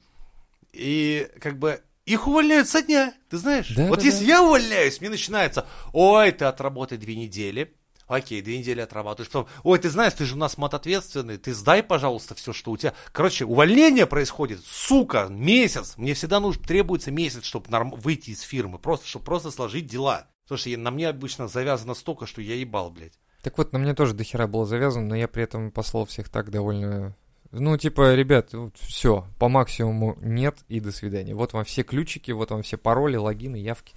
[0.72, 3.74] И, как бы, их увольняют со дня, ты знаешь?
[3.74, 4.32] Да, вот да, если да.
[4.32, 7.76] я увольняюсь, мне начинается, ой, ты отработай две недели,
[8.08, 9.28] Окей, две недели отрабатываешь.
[9.28, 12.76] Потом, ой, ты знаешь, ты же у нас матответственный, ты сдай, пожалуйста, все, что у
[12.76, 12.94] тебя.
[13.10, 15.94] Короче, увольнение происходит, сука, месяц.
[15.96, 17.66] Мне всегда нужно, требуется месяц, чтобы
[17.96, 20.28] выйти из фирмы, просто, чтобы просто сложить дела.
[20.44, 23.18] Потому что я- на мне обычно завязано столько, что я ебал, блядь.
[23.42, 26.50] Так вот, на мне тоже дохера было завязано, но я при этом послал всех так
[26.50, 27.16] довольно...
[27.58, 31.34] Ну, типа, ребят, все, по максимуму нет и до свидания.
[31.34, 33.94] Вот вам все ключики, вот вам все пароли, логины, явки.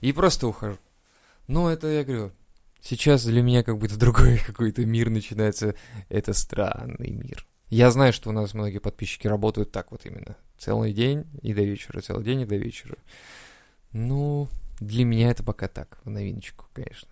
[0.00, 0.78] И просто ухожу.
[1.48, 2.30] Ну, это, я говорю,
[2.80, 5.74] сейчас для меня как будто другой какой-то мир начинается.
[6.08, 7.46] Это странный мир.
[7.68, 10.36] Я знаю, что у нас многие подписчики работают так вот именно.
[10.56, 12.96] Целый день и до вечера, целый день и до вечера.
[13.92, 17.08] Ну, для меня это пока так, в новиночку, конечно.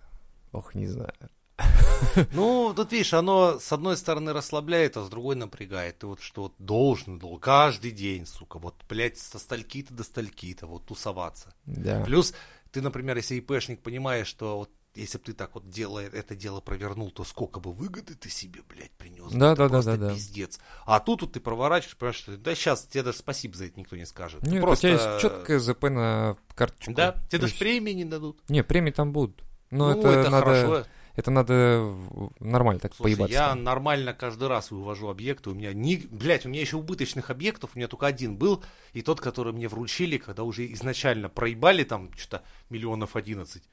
[0.53, 1.13] Ох, не знаю.
[2.33, 5.99] Ну, тут видишь, оно с одной стороны расслабляет, а с другой напрягает.
[5.99, 10.67] Ты вот что вот должен, должен каждый день, сука, вот, блядь, со стальки-то до стальки-то,
[10.67, 11.53] вот тусоваться.
[11.65, 12.03] Да.
[12.05, 12.33] Плюс,
[12.71, 16.61] ты, например, если ИПшник понимаешь, что вот если бы ты так вот дело, это дело
[16.61, 19.31] провернул, то сколько бы выгоды ты себе, блядь, принес.
[19.31, 20.13] Да, да, да, да, да.
[20.13, 20.59] пиздец.
[20.85, 23.95] А тут вот ты проворачиваешь, понимаешь, что да сейчас тебе даже спасибо за это никто
[23.95, 24.41] не скажет.
[24.43, 24.87] Нет, просто...
[24.87, 26.93] у тебя есть четкое ЗП на карточку.
[26.93, 28.41] Да, тебе даже премии не дадут.
[28.49, 29.43] Не, премии там будут.
[29.71, 30.85] Но ну, это, это, надо, хорошо.
[31.19, 31.93] Это надо
[32.39, 33.33] нормально так Слушай, поебаться.
[33.33, 35.49] я нормально каждый раз вывожу объекты.
[35.49, 39.01] У меня не, блядь, у меня еще убыточных объектов, у меня только один был, и
[39.01, 43.63] тот, который мне вручили, когда уже изначально проебали там что-то миллионов одиннадцать.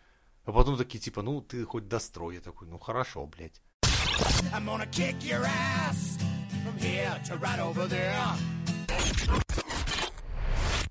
[0.45, 2.37] А потом такие, типа, ну, ты хоть дострой.
[2.37, 3.61] Я такой, ну, хорошо, блядь.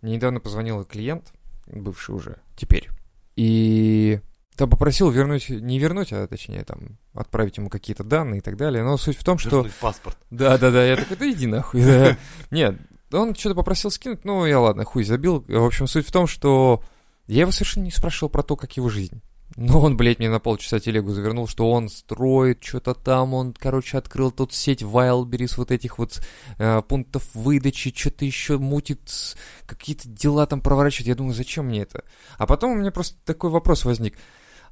[0.01, 1.33] Мне недавно позвонил клиент,
[1.67, 2.89] бывший уже, теперь,
[3.35, 4.19] и
[4.55, 8.83] там попросил вернуть, не вернуть, а точнее там отправить ему какие-то данные и так далее.
[8.83, 9.57] Но суть в том, что...
[9.57, 10.17] Вернуть паспорт.
[10.31, 11.83] Да, да, да, я такой, да иди нахуй.
[11.83, 12.17] да.
[12.51, 12.75] Нет,
[13.11, 15.43] он что-то попросил скинуть, ну я ладно, хуй забил.
[15.47, 16.83] В общем, суть в том, что
[17.27, 19.21] я его совершенно не спрашивал про то, как его жизнь.
[19.55, 23.97] Но он, блядь, мне на полчаса телегу завернул, что он строит что-то там, он, короче,
[23.97, 26.21] открыл тут сеть Wildberries, вот этих вот
[26.57, 31.07] э, пунктов выдачи, что-то еще мутит, какие-то дела там проворачивает.
[31.07, 32.03] Я думаю, зачем мне это?
[32.37, 34.17] А потом у меня просто такой вопрос возник.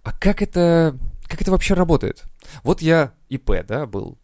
[0.04, 2.24] А как это, как это вообще работает?
[2.64, 4.18] Вот я ИП, да, был.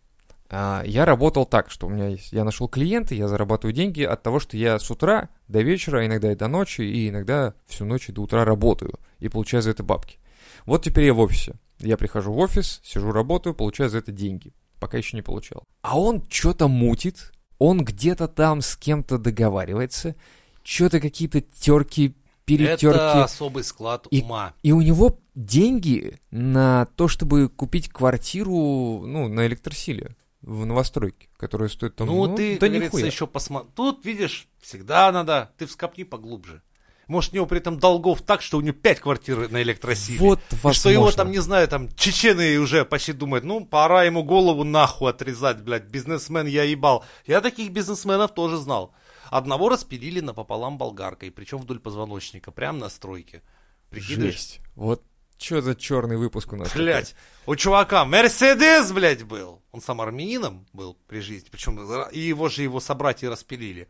[0.49, 4.23] А, я работал так, что у меня есть, я нашел клиента, я зарабатываю деньги от
[4.23, 8.09] того, что я с утра до вечера, иногда и до ночи, и иногда всю ночь
[8.09, 10.17] и до утра работаю, и получаю за это бабки.
[10.65, 11.55] Вот теперь я в офисе.
[11.79, 14.53] Я прихожу в офис, сижу, работаю, получаю за это деньги.
[14.79, 15.63] Пока еще не получал.
[15.81, 20.15] А он что-то мутит, он где-то там с кем-то договаривается,
[20.63, 22.15] что-то какие-то терки,
[22.57, 22.85] перетерки.
[22.87, 24.53] Это особый склад И- ума.
[24.63, 31.69] И у него деньги на то, чтобы купить квартиру, ну, на электросиле в новостройке, которая
[31.69, 33.05] стоит там, ну, ну, ты, да говорится, нихуя.
[33.05, 33.69] еще посмотри.
[33.75, 36.61] Тут, видишь, всегда надо, ты вскопни поглубже.
[37.07, 40.19] Может, у него при этом долгов так, что у него пять квартир на электросиле.
[40.19, 40.79] Вот, И возможно.
[40.79, 45.09] что его там, не знаю, там, чечены уже почти думают, ну, пора ему голову нахуй
[45.09, 47.03] отрезать, блядь, бизнесмен я ебал.
[47.25, 48.93] Я таких бизнесменов тоже знал.
[49.29, 53.41] Одного распилили напополам болгаркой, причем вдоль позвоночника, прямо на стройке.
[53.89, 54.33] Прикидываешь?
[54.33, 54.59] Жесть.
[54.75, 55.03] Вот
[55.37, 56.73] Что за черный выпуск у нас?
[56.73, 57.15] Блять,
[57.45, 59.61] у чувака Мерседес, блядь, был.
[59.71, 63.87] Он сам армянином был при жизни, причем и его же его собратья распилили.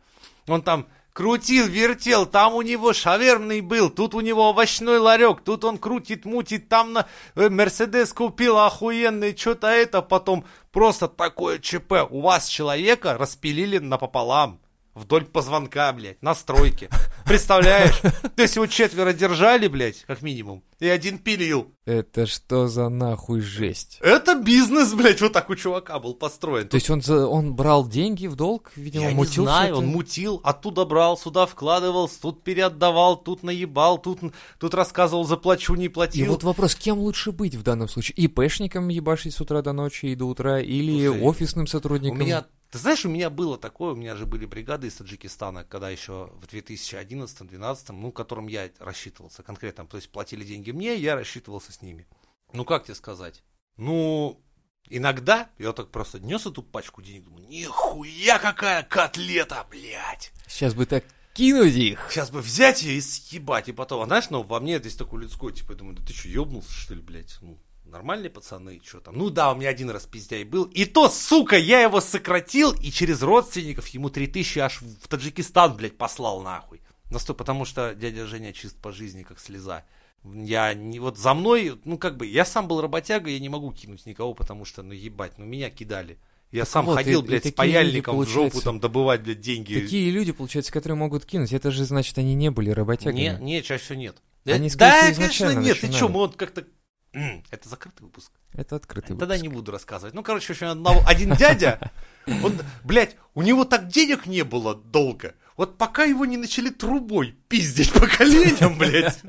[0.47, 5.63] Он там крутил, вертел, там у него шавермный был, тут у него овощной ларек, тут
[5.63, 11.93] он крутит, мутит, там на э, Мерседес купил охуенный, что-то это, потом просто такое ЧП.
[12.09, 14.59] У вас человека распилили напополам.
[14.99, 16.89] Вдоль позвонка, блядь, на стройке.
[17.25, 17.99] Представляешь?
[18.35, 21.73] То есть его четверо держали, блядь, как минимум, и один пилил.
[21.85, 23.97] Это что за нахуй жесть?
[24.01, 26.67] Это бизнес, блядь, вот так у чувака был построен.
[26.67, 29.87] То есть он, за- он брал деньги в долг, видимо, Я не мутил знаю, что-то?
[29.87, 34.19] он мутил, оттуда брал, сюда вкладывал, тут переотдавал, тут наебал, тут,
[34.59, 36.31] тут рассказывал, заплачу, не И платил.
[36.31, 38.15] вот вопрос, кем лучше быть в данном случае?
[38.17, 42.19] ИПшником ебашить с утра до ночи и до утра, или Слушай, офисным У сотрудником?
[42.19, 45.89] меня, ты знаешь, у меня было такое, у меня же были бригады из Таджикистана, когда
[45.89, 51.71] еще в 2011-2012, ну, которым я рассчитывался конкретно, то есть платили деньги мне, я рассчитывался
[51.71, 52.07] с ними.
[52.53, 53.43] Ну, как тебе сказать?
[53.77, 54.39] Ну,
[54.87, 60.31] иногда я так просто нес эту пачку денег, думаю, нихуя какая котлета, блядь.
[60.47, 61.03] Сейчас бы так
[61.33, 62.07] кинуть их.
[62.11, 65.21] Сейчас бы взять ее и съебать, и потом, а знаешь, ну, во мне здесь такой
[65.21, 67.37] людской, типа, я думаю, да ты что, ебнулся, что ли, блядь?
[67.41, 67.57] Ну,
[67.89, 69.17] нормальные пацаны, что там?
[69.17, 72.91] Ну да, у меня один раз пиздяй был, и то, сука, я его сократил, и
[72.91, 76.81] через родственников ему 3000 аж в Таджикистан, блядь, послал нахуй.
[77.09, 79.83] Настой, потому что дядя Женя чист по жизни, как слеза.
[80.23, 83.71] Я не, вот за мной, ну, как бы, я сам был работяга, я не могу
[83.71, 86.19] кинуть никого, потому что, ну, ебать, ну, меня кидали.
[86.51, 89.21] Я сам вот, ходил, и- и блядь, с такие паяльником люди, в жопу там добывать,
[89.21, 89.79] блядь, деньги.
[89.79, 93.19] Такие люди, получается, которые могут кинуть, это же значит, они не были работягами.
[93.19, 94.17] Не, не, чаще всего нет.
[94.45, 95.79] Они, да, всего, конечно, изначально нет.
[95.79, 95.95] Ты начинали.
[95.97, 96.65] что, мы вот как-то...
[97.13, 98.31] Это закрытый выпуск.
[98.53, 99.41] Это открытый Тогда выпуск.
[99.43, 100.13] не буду рассказывать.
[100.13, 101.91] Ну, короче, еще одного- один дядя,
[102.27, 105.33] он, блядь, у него так денег не было долго.
[105.57, 109.19] Вот пока его не начали трубой пиздить поколением, блядь.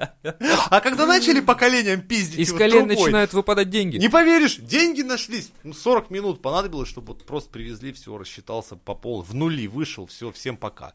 [0.70, 3.96] А когда начали поколением пиздить Из колен трубой, начинают выпадать деньги.
[3.96, 5.50] не поверишь, деньги нашлись.
[5.64, 9.22] Ну, 40 минут понадобилось, чтобы вот просто привезли, все, рассчитался по полу.
[9.22, 10.92] В нули вышел, все, всем пока.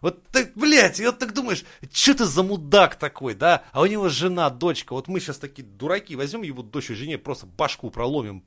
[0.00, 3.64] Вот так, блядь, и вот так думаешь, что ты за мудак такой, да?
[3.72, 7.18] А у него жена, дочка, вот мы сейчас такие дураки, возьмем его дочь и жене,
[7.18, 8.44] просто башку проломим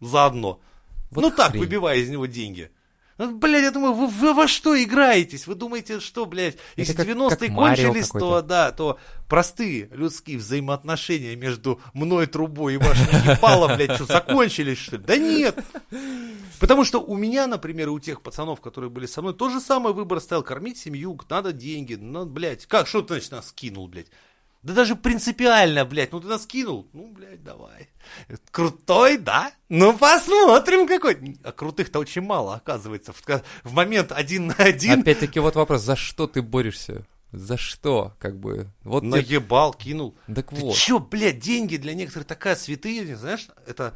[0.00, 0.60] заодно.
[1.10, 1.60] Вот ну так, хрень.
[1.62, 2.70] выбивая из него деньги.
[3.16, 5.46] Ну, блядь, я думаю, вы, вы во что играетесь?
[5.46, 8.98] Вы думаете, что, блядь, если как- 90-е как Марио кончились, то, да, то
[9.28, 15.04] простые людские взаимоотношения между мной, трубой и вашим ебалом, блядь, что, закончились, что ли?
[15.04, 15.64] Да нет.
[16.58, 19.60] Потому что у меня, например, и у тех пацанов, которые были со мной, то же
[19.60, 20.42] самое выбор стоял.
[20.42, 24.08] Кормить семью, надо деньги, ну, блядь, как, что ты, значит, нас кинул, блядь?
[24.64, 27.90] Да даже принципиально, блядь, ну ты нас кинул, ну, блядь, давай.
[28.50, 29.52] Крутой, да?
[29.68, 31.36] Ну, посмотрим какой.
[31.44, 33.12] А крутых-то очень мало, оказывается.
[33.12, 33.22] В,
[33.62, 37.06] в момент один на один Опять-таки вот вопрос, за что ты борешься?
[37.30, 38.70] За что, как бы?
[38.84, 40.16] Вот наебал, кинул.
[40.34, 40.74] Так Ты вот.
[40.74, 43.94] чё, блядь, деньги для некоторых такая святыня, знаешь, это...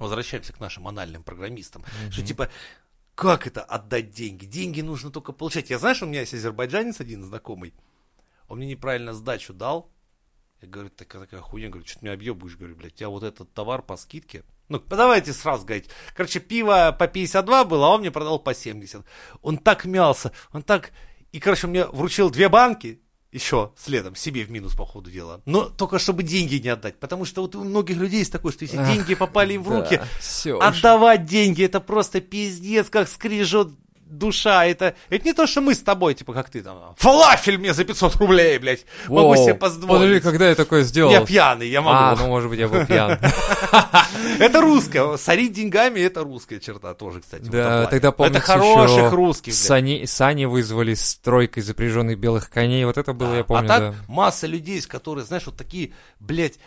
[0.00, 1.84] Возвращаемся к нашим анальным программистам.
[2.10, 2.50] Что типа,
[3.14, 4.46] как это отдать деньги?
[4.46, 5.70] Деньги нужно только получать.
[5.70, 7.72] Я знаешь, у меня есть азербайджанец один знакомый,
[8.48, 9.90] он мне неправильно сдачу дал.
[10.60, 13.52] Я говорю, такая, такая хуйня, говорю, что ты меня объебываешь, говорю, блядь, я вот этот
[13.52, 15.88] товар по скидке, ну, давайте сразу говорить.
[16.14, 19.04] Короче, пиво по 52 было, а он мне продал по 70.
[19.42, 20.92] Он так мялся, он так...
[21.32, 25.42] И, короче, он мне вручил две банки, еще следом, себе в минус по ходу дела.
[25.44, 26.98] Но только чтобы деньги не отдать.
[26.98, 29.68] Потому что вот у многих людей есть такое, что если Ах, деньги попали им в
[29.68, 33.68] да, руки, всё отдавать деньги, это просто пиздец, как скрижет
[34.06, 34.64] душа.
[34.64, 37.84] Это, это не то, что мы с тобой, типа, как ты там, фалафель мне за
[37.84, 38.86] 500 рублей, блядь.
[39.08, 39.88] Могу Воу, себе позволить.
[39.88, 41.10] Подожди, когда я такое сделал?
[41.10, 41.96] Я пьяный, я могу.
[41.96, 43.18] А, ну может быть я был пьян.
[44.38, 45.16] Это русское.
[45.16, 47.44] Сорить деньгами это русская черта тоже, кстати.
[47.44, 50.08] Да, тогда помнится Это хороших русских, блядь.
[50.08, 52.84] Сани, вызвали с тройкой запряженных белых коней.
[52.84, 56.58] Вот это было, я помню, а так масса людей, с которые, знаешь, вот такие, блядь,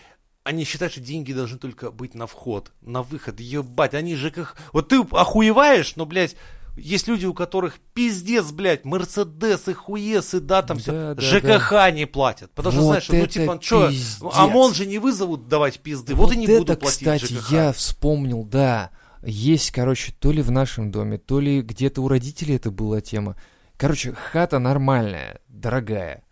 [0.44, 3.40] они считают, что деньги должны только быть на вход, на выход.
[3.40, 4.56] Ебать, они же как...
[4.74, 6.36] Вот ты охуеваешь, но, блядь,
[6.80, 12.06] есть люди, у которых пиздец, блядь, Мерседесы, хуесы, да, там все, Да, да, ЖКХ не
[12.06, 12.52] платят.
[12.52, 13.92] Потому что, Вот знаешь, ну, типа, что.
[14.22, 17.52] ОМОН же не вызовут давать пизды, вот, и не это, буду платить кстати, ЖКХ.
[17.52, 18.92] я вспомнил, да.
[19.24, 23.36] Есть, короче, то ли в нашем доме, то ли где-то у родителей это была тема.
[23.78, 26.24] Короче, хата нормальная, дорогая.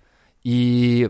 [0.43, 1.09] И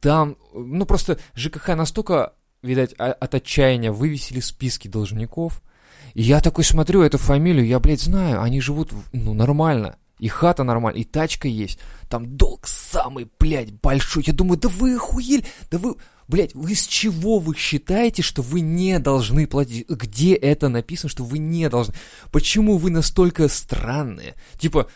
[0.00, 2.32] там, ну просто ЖКХ настолько,
[2.62, 5.62] видать, а- от отчаяния вывесили списки должников.
[6.12, 9.96] Я такой смотрю эту фамилию, я, блядь, знаю, они живут, ну, нормально.
[10.18, 11.78] И хата нормально, и тачка есть.
[12.08, 14.22] Там долг самый, блядь, большой.
[14.26, 15.96] Я думаю, да вы охуели, да вы...
[16.28, 19.86] Блядь, вы с чего вы считаете, что вы не должны платить?
[19.88, 21.94] Где это написано, что вы не должны?
[22.30, 24.34] Почему вы настолько странные?
[24.58, 24.88] Типа,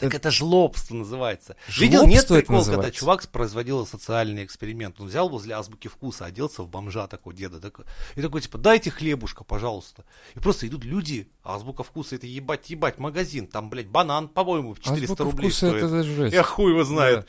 [0.00, 1.56] Так это жлобство называется.
[1.68, 5.00] Жлобство Видел, нет это прикол, когда чувак производил социальный эксперимент.
[5.00, 7.60] Он взял возле азбуки вкуса, оделся в бомжа такого деда.
[7.60, 7.84] такой,
[8.16, 10.04] и такой, типа, дайте хлебушка, пожалуйста.
[10.34, 13.46] И просто идут люди, а азбука вкуса это ебать, ебать, магазин.
[13.46, 15.84] Там, блядь, банан, по-моему, в 400 Азбука рублей вкуса стоит.
[15.84, 16.34] это жесть.
[16.34, 17.20] Я хуй его знает.
[17.20, 17.26] Да.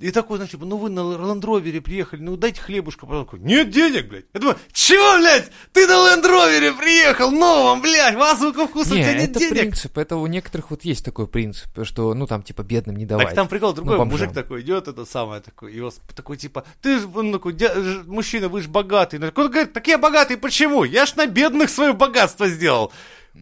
[0.00, 3.06] И такой, значит, типа, ну вы на лендровере приехали, ну дайте хлебушка.
[3.06, 4.24] Такой, нет денег, блядь.
[4.34, 9.02] Я думаю, чего, блядь, ты на лендровере приехал, новом, блядь, в азбука вкуса, у Не,
[9.02, 9.60] тебя нет это денег.
[9.60, 13.26] принцип, это у некоторых вот есть такой принцип, что, ну, там, типа, бедным не давать.
[13.28, 16.64] Так там прикол другой, Ну, мужик такой идет, это самое такое, его с- такой типа,
[16.82, 19.20] ты ж, он такой, «Дя- ж- мужчина, вы же богатый.
[19.20, 20.82] Он говорит, так я богатый, почему?
[20.82, 22.92] Я ж на бедных свое богатство сделал.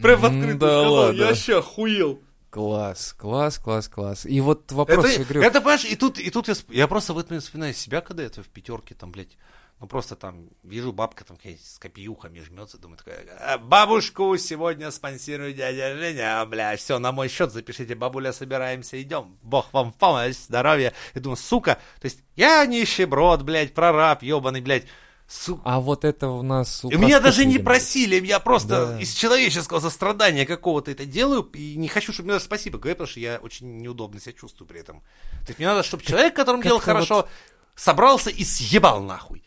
[0.03, 1.19] Прям открытую да сказал, ладно.
[1.19, 2.21] я вообще охуел.
[2.53, 4.27] Класс, класс, класс, класс.
[4.27, 7.15] И вот вопрос, это, я говорю, это, понимаешь, и тут, и тут я, я просто
[7.15, 9.39] в этом вспоминаю себя, когда это в пятерке, там, блядь,
[9.81, 15.57] ну просто там вижу бабка там с копиюхами жмется, думаю, такая, «А, бабушку сегодня спонсирует
[15.57, 20.37] дядя Женя, блядь, все, на мой счет запишите, бабуля, собираемся, идем, бог вам в помощь,
[20.37, 20.93] здоровья.
[21.15, 24.85] Я думаю, сука, то есть я нищеброд, блядь, прораб, ебаный, блядь,
[25.33, 25.63] сука.
[25.65, 26.85] а вот это у нас...
[26.85, 29.01] у меня даже не просили, я просто Да.
[29.01, 33.11] из человеческого сострадания какого-то это делаю, и не хочу, чтобы мне даже спасибо говорили, потому
[33.11, 35.01] что я очень неудобно себя чувствую при этом.
[35.01, 37.29] То есть мне надо, чтобы человек, которому делал хорошо,
[37.75, 39.45] собрался и съебал нахуй.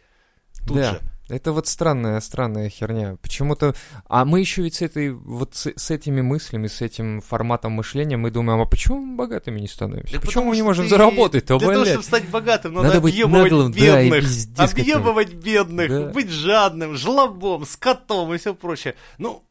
[0.66, 0.92] Тут да.
[0.94, 1.02] же.
[1.28, 3.18] Это вот странная, странная херня.
[3.22, 3.74] Почему-то...
[4.08, 8.16] А мы еще ведь с этой, вот с, с этими мыслями, с этим форматом мышления,
[8.16, 10.14] мы думаем, а почему мы богатыми не становимся?
[10.14, 11.88] Да почему мы не можем ты- заработать-то, Для того, блядь?
[11.94, 14.82] чтобы стать богатым, надо, Надо объебывать наглым, да, бедных, пиздец какой.
[14.84, 16.06] объебывать бедных, Да.
[16.10, 18.94] быть жадным, жлобом, скотом и все прочее.
[19.18, 19.44] Ну,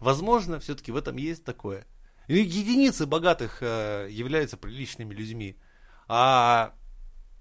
[0.00, 1.84] возможно, все-таки в этом есть такое.
[2.26, 5.58] Единицы богатых э, являются приличными людьми.
[6.08, 6.72] А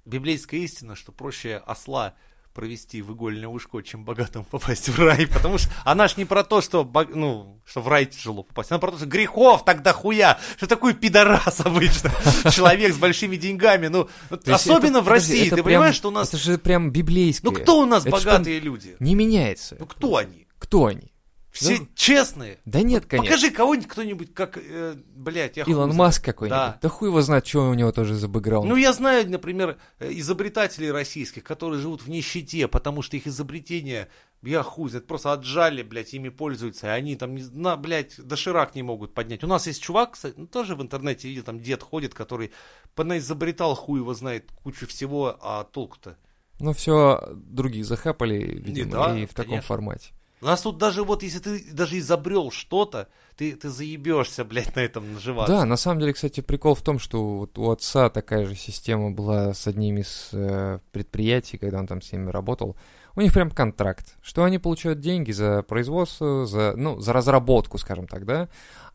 [0.05, 2.15] библейская истина, что проще осла
[2.57, 6.43] провести в игольное ушко, чем богатым попасть в рай, потому что она ж не про
[6.43, 9.93] то, что, бог- ну, что в рай тяжело попасть, она про то, что грехов тогда
[9.93, 12.11] хуя, что такой пидорас обычно,
[12.51, 14.09] человек с большими деньгами, ну,
[14.47, 17.51] особенно в России, ты понимаешь, что у нас, Это же прям библейское.
[17.51, 18.95] ну, кто у нас богатые люди?
[18.99, 19.77] Не меняется.
[19.79, 20.47] Ну, кто они?
[20.57, 21.13] Кто они?
[21.57, 22.59] Все Ну, честные?
[22.65, 23.33] Да нет, конечно.
[23.33, 25.95] Покажи кого-нибудь, кто-нибудь, как, э, блядь, я Илон.
[25.95, 26.57] Маск какой-нибудь.
[26.57, 26.77] Да.
[26.79, 26.89] Да.
[26.89, 28.69] хуй его знает, что у него тоже за бэкграунд.
[28.69, 34.07] Ну, я знаю, например, э, изобретателей российских, которые живут в нищете, потому что их изобретения,
[34.43, 38.75] я хуй знает, просто отжали, блядь, ими пользуются, и они там, не, на, блядь, доширак
[38.75, 39.43] не могут поднять.
[39.43, 42.51] У нас есть чувак, кстати, ну, тоже в интернете видел, там дед ходит, который
[42.93, 46.17] понаизобретал, хуй его знает, кучу всего, а толку-то?
[46.59, 49.67] Ну, все другие захапали, видимо, да, и в таком конечно.
[49.67, 50.11] формате.
[50.41, 54.81] У нас тут даже вот, если ты даже изобрел что-то, ты, ты заебешься, блядь, на
[54.81, 55.53] этом наживаться.
[55.53, 59.11] Да, на самом деле, кстати, прикол в том, что вот у отца такая же система
[59.11, 62.75] была с одним из э, предприятий, когда он там с ними работал.
[63.15, 68.07] У них прям контракт, что они получают деньги за производство, за, ну, за разработку, скажем
[68.07, 68.47] так, да,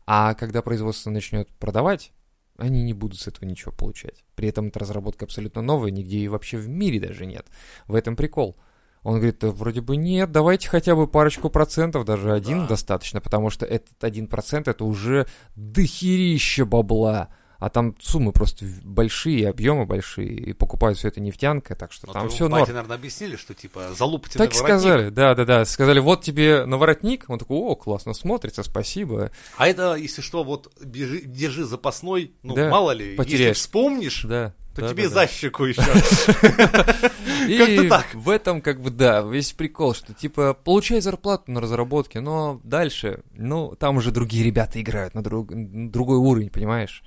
[0.05, 2.13] а когда производство начнет продавать,
[2.57, 4.23] они не будут с этого ничего получать.
[4.35, 7.47] При этом эта разработка абсолютно новая, нигде и вообще в мире даже нет.
[7.87, 8.55] В этом прикол.
[9.03, 12.67] Он говорит, да вроде бы нет, давайте хотя бы парочку процентов, даже один Да.
[12.69, 17.29] достаточно, потому что этот один процент это уже дохерища бабла.
[17.59, 22.13] А там суммы просто большие, объемы большие, и покупают все это нефтянка, так что Ну,
[22.13, 22.65] там все норм.
[22.67, 25.63] наверное, объяснили, что типа залупите Так и сказали, да, да, да.
[25.63, 27.23] Сказали, вот тебе на воротник.
[27.29, 29.31] Он такой, о, классно смотрится, спасибо.
[29.55, 33.57] А это, если что, вот бежи- держи запасной, ну, Да, мало ли, если потеряешь.
[33.57, 34.53] вспомнишь, Да.
[34.73, 35.27] То да, тебе да, за да.
[35.27, 35.81] щеку еще.
[37.47, 38.13] И так.
[38.13, 43.23] в этом, как бы, да, весь прикол, что, типа, получай зарплату на разработке, но дальше,
[43.33, 47.03] ну, там уже другие ребята играют на, друг- на другой уровень, понимаешь?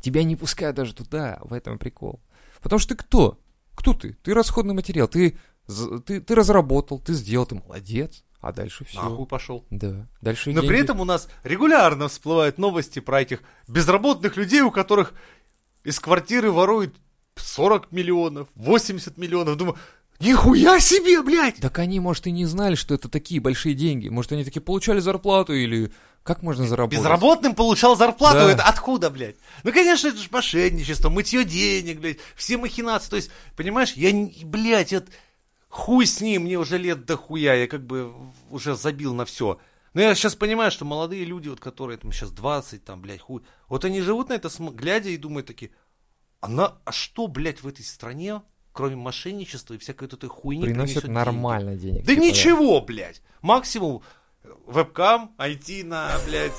[0.00, 2.20] Тебя не пускают даже туда, в этом прикол.
[2.60, 3.38] Потому что ты кто?
[3.74, 4.14] Кто ты?
[4.22, 5.38] Ты расходный материал, ты,
[6.04, 9.00] ты, ты разработал, ты сделал, ты молодец, а дальше все.
[9.00, 9.64] Нахуй пошел.
[9.70, 10.68] Да, дальше Но деньги.
[10.68, 15.14] при этом у нас регулярно всплывают новости про этих безработных людей, у которых
[15.82, 16.96] из квартиры воруют
[17.36, 19.56] 40 миллионов, 80 миллионов.
[19.56, 19.76] Думаю,
[20.20, 21.56] нихуя себе, блядь!
[21.56, 24.08] Так они, может, и не знали, что это такие большие деньги.
[24.08, 25.92] Может, они такие получали зарплату или...
[26.22, 26.98] Как можно заработать?
[26.98, 28.50] Безработным получал зарплату, Да.
[28.50, 29.36] это откуда, блядь?
[29.62, 33.10] Ну, конечно, это же мошенничество, мытье денег, блядь, все махинации.
[33.10, 35.08] То есть, понимаешь, я, блядь, это...
[35.68, 38.12] хуй с ним, мне уже лет до хуя, я как бы
[38.50, 39.60] уже забил на все.
[39.94, 43.42] Но я сейчас понимаю, что молодые люди, вот которые там сейчас 20, там, блядь, хуй,
[43.68, 45.70] вот они живут на это, глядя и думают такие,
[46.46, 50.62] а, на, а что, блядь, в этой стране, кроме мошенничества и всякой вот этой хуйни,
[50.64, 52.04] Приносят принесет нормально денег.
[52.04, 53.22] да типа, ничего, блядь.
[53.42, 54.02] Максимум
[54.66, 56.52] вебкам, IT на, блядь,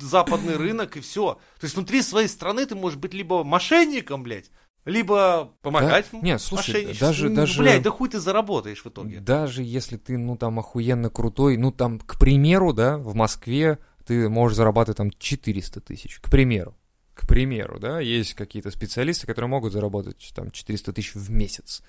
[0.00, 1.34] западный рынок и все.
[1.58, 4.50] То есть внутри своей страны ты можешь быть либо мошенником, блядь,
[4.84, 6.18] либо помогать Да?
[6.20, 9.20] Не, слушай, даже- Ну, даже- Блядь, да хуй ты заработаешь в итоге.
[9.20, 14.28] Даже если ты, ну, там, охуенно крутой, ну, там, к примеру, да, в Москве ты
[14.28, 16.76] можешь зарабатывать там 400 тысяч, к примеру.
[17.20, 21.82] К примеру, да, есть какие-то специалисты, которые могут заработать там 400 тысяч в месяц.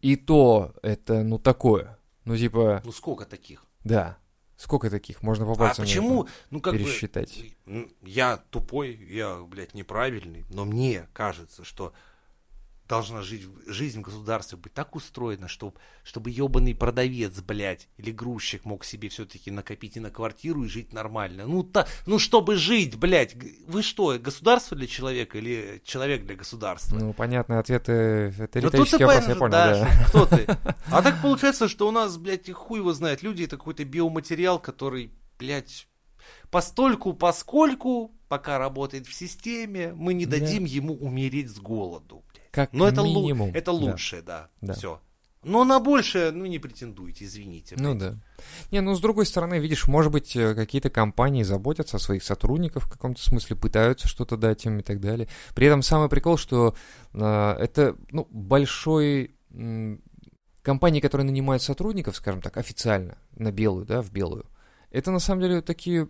[0.00, 1.96] И то это, ну, такое.
[2.24, 3.64] Ну, типа, Ну сколько таких?
[3.84, 4.18] да.
[4.56, 5.22] Сколько таких?
[5.22, 7.36] Можно по А пальцам почему, ну как пересчитать.
[7.66, 11.92] бы, я тупой, я, блядь, неправильный, но мне кажется, что
[12.92, 18.66] должна жить, жизнь в государстве быть так устроена, чтоб, чтобы ебаный продавец, блядь, или грузчик
[18.66, 21.46] мог себе все-таки накопить и на квартиру и жить нормально.
[21.46, 23.34] Ну, та, ну чтобы жить, блядь,
[23.66, 26.98] вы что, государство для человека или человек для государства?
[26.98, 30.04] Ну, понятный ответ, э, это ты риторический вопрос, я понял, да, да.
[30.08, 30.46] кто ты.
[30.90, 35.12] А так получается, что у нас, блядь, хуй его знает, люди это какой-то биоматериал, который,
[35.38, 35.88] блядь,
[36.50, 40.38] постольку, поскольку, пока работает в системе, мы не Да.
[40.38, 42.22] дадим ему умереть с голоду.
[42.52, 43.50] Как Но это, лу- минимум.
[43.50, 43.72] это да.
[43.72, 44.74] лучшее, да, Да.
[44.74, 45.00] все.
[45.42, 47.74] Но на большее, ну, не претендуйте, извините.
[47.76, 48.14] Ну да.
[48.70, 52.84] Не, ну с другой стороны, видишь, может быть, э, какие-то компании заботятся о своих сотрудниках
[52.84, 55.26] в каком-то смысле, пытаются что-то дать им и так далее.
[55.56, 56.76] При этом самый прикол, что
[57.12, 60.00] э, это ну, большой м,
[60.62, 64.46] компании, которые нанимают сотрудников, скажем так, официально, на белую, да, в белую,
[64.92, 66.08] это на самом деле такие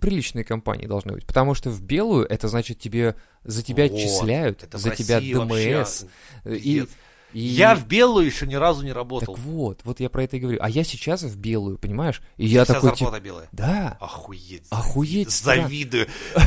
[0.00, 1.26] приличные компании должны быть.
[1.26, 3.14] Потому что в белую это значит тебе
[3.44, 6.04] за тебя Вот, отчисляют, за тебя России вообще, ДМС.
[6.44, 6.86] э, И.
[7.34, 9.34] и- Я в белую еще ни разу не работал.
[9.34, 10.58] Так вот, вот я про это и говорю.
[10.60, 12.22] А я сейчас в белую, понимаешь?
[12.36, 13.48] И я такой, зарплата белая.
[13.52, 14.66] да, Охуеть.
[14.70, 15.30] Охуеть.
[15.30, 16.06] Завидую.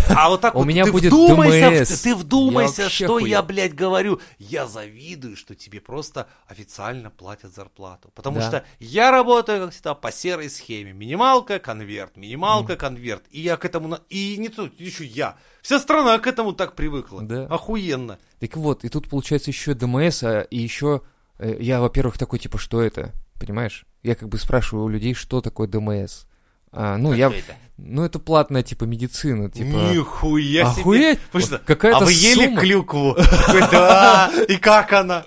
[0.09, 4.19] А вот так У вот ты будет вдумайся, ты вдумайся, что я, блядь, говорю.
[4.39, 8.11] Я завидую, что тебе просто официально платят зарплату.
[8.15, 10.93] Потому что я работаю, как всегда, по серой схеме.
[10.93, 13.23] Минималка, конверт, минималка, конверт.
[13.31, 13.99] И я к этому...
[14.09, 15.37] И не то, еще я.
[15.61, 17.21] Вся страна к этому так привыкла.
[17.21, 17.45] Да.
[17.45, 18.17] Охуенно.
[18.39, 21.01] Так вот, и тут получается еще ДМС, а, и еще
[21.39, 23.13] э, я, во-первых, такой, типа, что это?
[23.39, 23.85] Понимаешь?
[24.03, 26.25] Я как бы спрашиваю у людей, что такое ДМС.
[26.71, 27.29] А, ну, я...
[27.29, 27.55] Как это?
[27.77, 29.67] Ну, это платная, типа, медицина, типа...
[29.93, 30.81] Нихуя себе.
[30.81, 31.19] Охуеть!
[31.31, 32.61] Потому что, Какая-то а вы ели сумма.
[32.61, 33.17] клюкву?
[34.47, 35.25] И как она?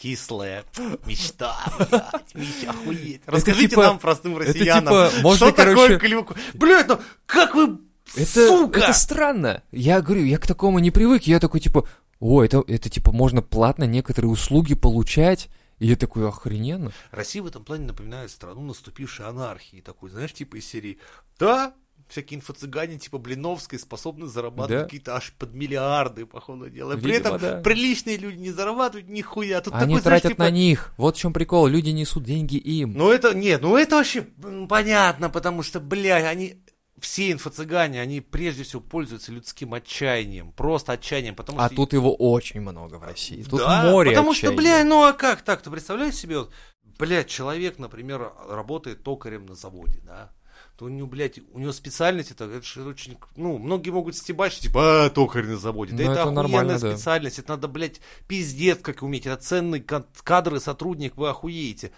[0.00, 0.64] Кислая.
[1.04, 3.22] Мечта, блядь, мечта, охуеть.
[3.26, 6.36] Расскажите типа- нам, простым это россиянам, типа, можно, что такое клюква?
[6.54, 7.80] Блядь, ну как вы,
[8.16, 8.80] Это, сука!
[8.80, 9.62] это странно.
[9.72, 11.24] Я говорю, я к такому не привык.
[11.24, 11.86] Я такой, типа,
[12.18, 15.48] о, это, это типа, можно платно некоторые услуги получать.
[15.78, 16.92] И я такой, охрененно.
[17.10, 19.80] Россия в этом плане напоминает страну наступившей анархии.
[19.80, 20.98] Такой, знаешь, типа из серии,
[21.38, 21.72] да,
[22.08, 24.84] всякие инфо-цыгане типа Блиновской способны зарабатывать Да.
[24.84, 26.96] какие-то аж под миллиарды, походу дела.
[26.96, 27.60] При Видимо, этом да.
[27.62, 29.60] приличные люди не зарабатывают нихуя.
[29.62, 30.92] Тут Они такой, знаешь, тратят типа, на них.
[30.98, 31.66] Вот в чем прикол.
[31.66, 32.92] Люди несут деньги им.
[32.92, 34.22] Ну это, нет, ну это вообще
[34.68, 36.56] понятно, потому что, бля, они,
[37.00, 41.76] все инфо-цыгане, они прежде всего пользуются людским отчаянием, просто отчаянием, потому а что...
[41.76, 43.42] тут его очень много в России.
[43.42, 44.60] Тут Да, море потому что, отчаяния.
[44.62, 45.62] бля, ну а как так?
[45.62, 46.50] Ты представляешь себе, вот,
[46.98, 50.30] бля, человек, например, работает токарем на заводе, да?
[50.76, 54.52] То у него, блядь, у него специальность, это, это же очень, ну, многие могут стебать,
[54.52, 55.94] что типа, а, токарь на заводе.
[55.94, 56.92] Да Ну, это, это охуенная да.
[56.94, 61.92] специальность, это надо, блядь, пиздец как уметь, это ценный кад- кадр и сотрудник, вы охуеете.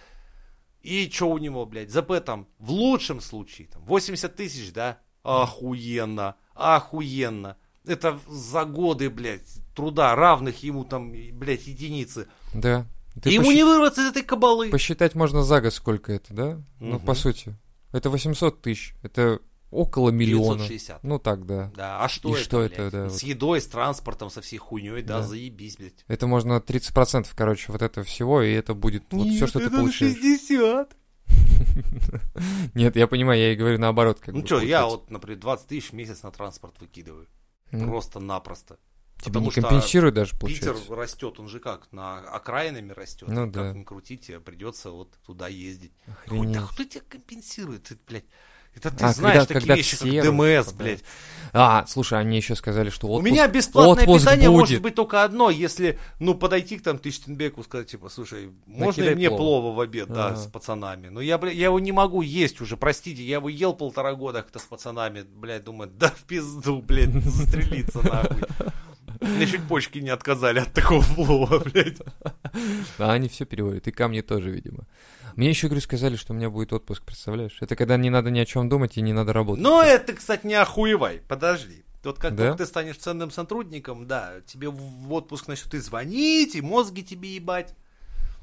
[0.83, 4.99] И что у него, блядь, ЗП там, в лучшем случае, там, 80 тысяч, да?
[5.23, 7.57] Охуенно, охуенно.
[7.87, 12.29] Это за годы, блядь, труда, равных ему там, блядь, единицы.
[12.55, 12.87] Да.
[13.23, 14.71] Ты ему посчит- не вырваться из этой кабалы.
[14.71, 16.63] Посчитать можно за год, сколько это, да?
[16.81, 17.05] Ну, Мгм.
[17.07, 17.57] по сути.
[17.93, 18.95] Это 800 тысяч.
[19.03, 19.41] Это
[19.73, 20.59] около миллиона.
[20.59, 21.03] 960.
[21.03, 21.73] Ну, так, да.
[21.75, 22.73] Да, а что И это, что блядь?
[22.73, 23.23] это, да, С вот.
[23.23, 25.23] едой, с транспортом, со всей хуйней, да, Да.
[25.27, 26.05] заебись, блядь.
[26.07, 30.15] Это можно 30%, короче, вот этого всего, и это будет вот все, что ты получаешь.
[30.17, 30.97] 60.
[32.75, 34.21] Нет, я понимаю, я и говорю наоборот.
[34.21, 37.27] Как Ну что, я вот, например, 20 тысяч в месяц на транспорт выкидываю.
[37.71, 38.79] Ну, Просто-напросто.
[39.17, 40.95] Тебе потому не компенсируют даже, Питер получается.
[40.97, 43.29] растет, он же как, на окраинами растет.
[43.29, 43.73] Ну как да.
[43.73, 45.93] ни крути, тебе придется вот туда ездить.
[46.07, 46.53] Охренеть.
[46.53, 48.25] да кто тебя компенсирует, ты, блядь?
[48.75, 51.05] Это ты А, знаешь когда- такие когда вещи, все как ДМС, русские, блядь.
[51.55, 53.31] А, слушай, они еще сказали, что У отпуск...
[53.31, 54.59] меня бесплатное отпуск питание будет.
[54.61, 59.15] может быть только одно, если, ну, подойти к там Тыштенбеку, сказать, типа, слушай, можно Накидай
[59.15, 59.61] мне плова.
[59.61, 60.37] плова в обед, да, Ага.
[60.37, 61.09] с пацанами.
[61.09, 64.41] Но я, бля, я его не могу есть уже, простите, я его ел полтора года
[64.41, 68.39] как-то с пацанами, блядь, думаю, да в пизду, блядь, застрелиться нахуй.
[69.23, 71.99] Мне чуть почки не отказали от такого плова, блядь.
[72.99, 74.87] А они все переводят, и ко мне тоже, видимо.
[75.37, 77.57] Мне еще, говорю, сказали, что у меня будет отпуск, представляешь?
[77.61, 79.63] Это когда не надо ни о чем думать и не надо работать.
[79.63, 81.85] Но это, кстати, не охуевай, подожди.
[82.05, 82.55] Вот как Да?
[82.57, 87.75] ты станешь ценным сотрудником, да, тебе в отпуск начнут и звонить, и мозги тебе ебать.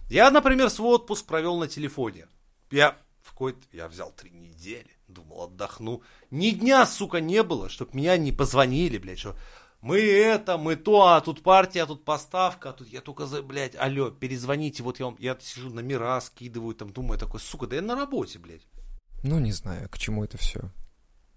[0.10, 2.28] Я, например, свой отпуск провел на телефоне.
[2.72, 3.60] Я в какой-то...
[3.74, 6.02] Я взял три недели, думал, отдохну.
[6.32, 9.36] Ни дня, сука, не было, чтоб меня не позвонили, блядь, что
[9.82, 13.42] мы это, мы то, а тут партия, а тут поставка, а тут я только за,
[13.42, 17.78] блядь, алло, перезвоните, вот я вам, я сижу номера скидываю, там, думаю, такой, сука, да
[17.78, 18.68] я на работе, блядь.
[19.24, 20.72] Ну, не знаю, к чему это все.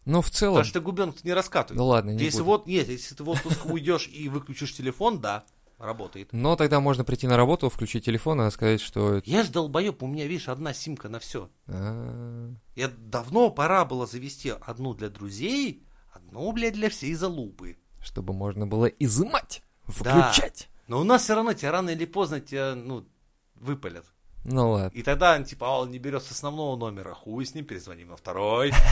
[0.05, 0.55] Ну, в целом...
[0.55, 1.78] Потому что губенок не раскатывает.
[1.78, 2.51] Ну ладно, не Если буду.
[2.51, 5.45] вот, нет, если ты в отпуск уйдешь и выключишь телефон, да,
[5.78, 6.32] работает.
[6.32, 9.22] Но тогда можно прийти на работу, включить телефон и сказать, что...
[9.24, 11.51] Я ж долбоеб, у меня, видишь, одна симка на все.
[11.68, 18.32] а, Я давно пора было завести одну для друзей, одну, блядь, для всей залупы чтобы
[18.32, 20.68] можно было изымать, включать.
[20.68, 20.82] Да.
[20.88, 23.07] Но у нас все равно тебя рано или поздно тебя, ну,
[23.55, 24.05] выпалят.
[24.44, 24.98] Ну ладно.
[24.98, 28.09] И тогда, он типа, а он не берет с основного номера, хуй с ним, перезвоним
[28.09, 28.72] на второй.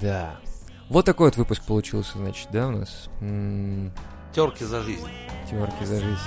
[0.00, 0.40] Да.
[0.88, 3.10] Вот такой вот выпуск получился, значит, да, у нас?
[3.20, 3.92] М-м.
[4.34, 5.06] Терки за жизнь.
[5.48, 6.18] Терки за жизнь.